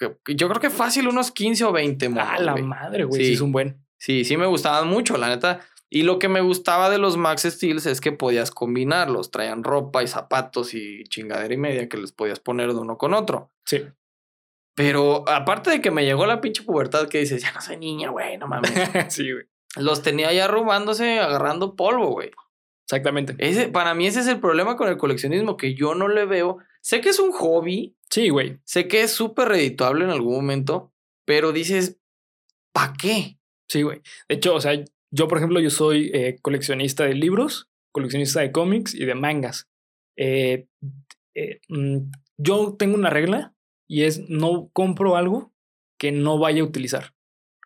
[0.00, 3.20] yo creo que fácil unos 15 o 20 monos, Ah, la madre, güey.
[3.20, 3.26] Sí.
[3.28, 3.84] Sí, es un buen.
[3.98, 5.60] Sí, sí me gustaban mucho, la neta.
[5.88, 9.30] Y lo que me gustaba de los Max Steels es que podías combinarlos.
[9.30, 13.14] Traían ropa y zapatos y chingadera y media que les podías poner de uno con
[13.14, 13.52] otro.
[13.64, 13.84] Sí.
[14.74, 18.10] Pero aparte de que me llegó la pinche pubertad que dices, ya no soy niña,
[18.10, 18.72] güey, no mames.
[19.08, 19.44] sí, güey.
[19.76, 22.30] los tenía ya arrugándose, agarrando polvo, güey.
[22.86, 23.34] Exactamente.
[23.38, 26.58] Ese, para mí ese es el problema con el coleccionismo, que yo no le veo.
[26.82, 28.60] Sé que es un hobby, Sí, güey.
[28.64, 30.92] sé que es súper redituable en algún momento,
[31.24, 31.98] pero dices,
[32.72, 33.38] ¿para qué?
[33.68, 34.02] Sí, güey.
[34.28, 38.52] De hecho, o sea, yo, por ejemplo, yo soy eh, coleccionista de libros, coleccionista de
[38.52, 39.68] cómics y de mangas.
[40.16, 40.66] Eh,
[41.34, 43.53] eh, mm, yo tengo una regla
[43.86, 45.52] y es no compro algo
[45.98, 47.14] que no vaya a utilizar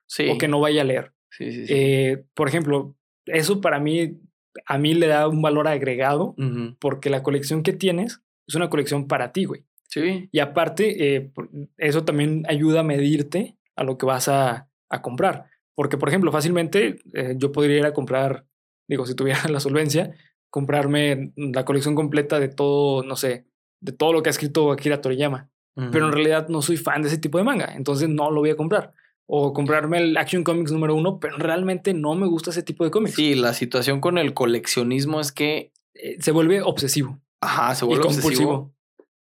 [0.07, 0.29] Sí.
[0.31, 1.13] o que no vaya a leer.
[1.31, 1.73] Sí, sí, sí.
[1.77, 2.97] Eh, por ejemplo,
[3.27, 4.19] eso para mí,
[4.67, 6.35] a mí le da un valor agregado
[6.79, 9.65] porque la colección que tienes es una colección para ti, güey.
[9.89, 10.29] Sí.
[10.33, 11.31] Y aparte, eh,
[11.77, 15.47] eso también ayuda a medirte a lo que vas a, a comprar.
[15.75, 18.47] Porque, por ejemplo, fácilmente eh, yo podría ir a comprar,
[18.89, 20.15] digo, si tuviera la solvencia,
[20.51, 23.47] comprarme la colección completa de todo, no sé,
[23.81, 25.51] de todo lo que ha escrito Akira Toriyama.
[25.93, 28.51] Pero en realidad no soy fan de ese tipo de manga, entonces no lo voy
[28.51, 28.93] a comprar.
[29.27, 32.91] O comprarme el Action Comics número uno, pero realmente no me gusta ese tipo de
[32.91, 33.15] cómics.
[33.15, 37.89] Sí, la situación con el coleccionismo es que, Eh, se vuelve obsesivo ajá, se y
[37.89, 38.53] vuelve compulsivo.
[38.53, 38.75] obsesivo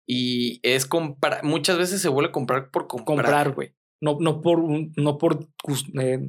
[0.07, 3.17] y es comprar, muchas veces se vuelve comprar por comprar.
[3.17, 3.73] comprar, güey.
[4.01, 5.47] No, no por, un- no por
[6.01, 6.29] eh,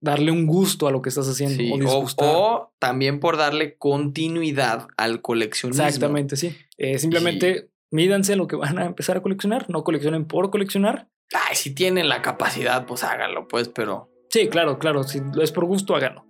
[0.00, 3.76] darle un gusto a lo que estás haciendo Sí, o o, o también por darle
[3.76, 5.84] continuidad al coleccionismo.
[5.84, 6.54] Exactamente, sí.
[6.76, 9.68] Eh, simplemente mídanse lo que van a empezar a coleccionar.
[9.68, 11.08] No coleccionen por coleccionar.
[11.32, 15.04] Ay, si tienen la capacidad, pues háganlo, pues, pero Sí, claro, claro.
[15.04, 16.24] Si lo es por gusto, háganlo.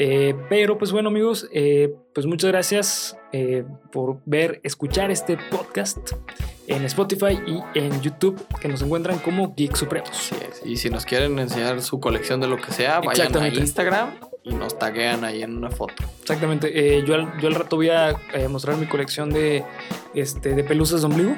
[0.00, 6.12] Eh, pero pues bueno amigos, eh, pues muchas gracias eh, por ver, escuchar este podcast
[6.68, 10.30] en Spotify y en YouTube que nos encuentran como Geek Supremos.
[10.64, 13.48] Y si nos quieren enseñar su colección de lo que sea, vayan a.
[13.48, 15.94] Instagram nos taguean ahí en una foto.
[16.20, 16.98] Exactamente.
[16.98, 19.64] eh, yo, al, yo al rato voy a eh, mostrar mi colección de,
[20.14, 21.34] este, de pelusas de ombligo.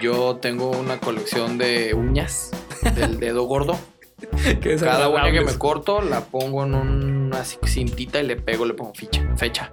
[0.00, 2.50] Yo tengo una colección de uñas
[2.94, 3.76] del dedo gordo.
[4.80, 8.92] Cada uña que me corto la pongo en una cintita y le pego, le pongo
[8.94, 9.70] ficha, fecha.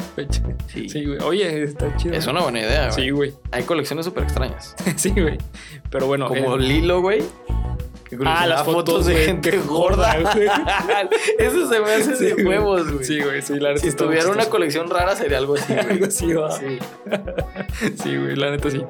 [0.68, 0.88] Sí.
[0.90, 1.20] Sí, güey.
[1.22, 2.14] Oye, está chido.
[2.16, 2.94] Es una buena idea, güey.
[2.94, 3.34] Sí, güey.
[3.52, 4.76] Hay colecciones súper extrañas.
[4.96, 5.38] sí, güey.
[5.90, 6.28] Pero bueno.
[6.28, 7.24] Como eh, Lilo, güey.
[8.26, 10.18] Ah, las fotos, de gente gorda.
[10.20, 10.48] güey.
[11.40, 13.06] Eso se me hace sí, de huevos, güey.
[13.06, 13.42] Sí, güey.
[13.42, 14.50] Sí, la neta Si tuviera una chistoso.
[14.50, 15.88] colección rara sería algo así, güey.
[15.90, 16.52] Algo así, va.
[16.52, 16.80] Sí.
[18.04, 18.84] Sí, güey, la neta sí.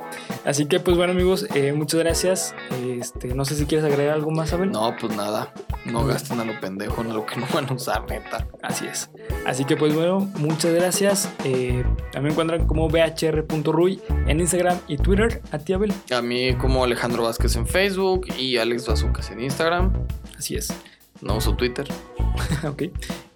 [0.45, 2.55] Así que, pues bueno, amigos, eh, muchas gracias.
[2.99, 4.71] Este, no sé si quieres agregar algo más, Abel.
[4.71, 5.51] No, pues nada.
[5.85, 8.47] No gasten a lo pendejo en lo que no van a usar, neta.
[8.61, 9.09] Así es.
[9.45, 11.29] Así que, pues bueno, muchas gracias.
[11.43, 15.41] Eh, también me encuentran como bhr.ruy en Instagram y Twitter.
[15.51, 15.93] A ti, Abel.
[16.15, 19.93] A mí como Alejandro Vázquez en Facebook y Alex Bazucas en Instagram.
[20.37, 20.73] Así es.
[21.21, 21.87] No uso Twitter.
[22.67, 22.83] ok.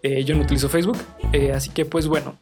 [0.04, 0.98] Eh, yo no utilizo Facebook.
[1.34, 2.36] eh, así que, pues bueno.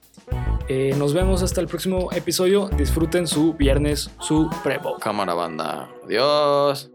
[0.68, 2.70] eh, nos vemos hasta el próximo episodio.
[2.70, 4.98] Disfruten su viernes supremo.
[5.00, 5.90] Cámara banda.
[6.06, 6.90] Adiós.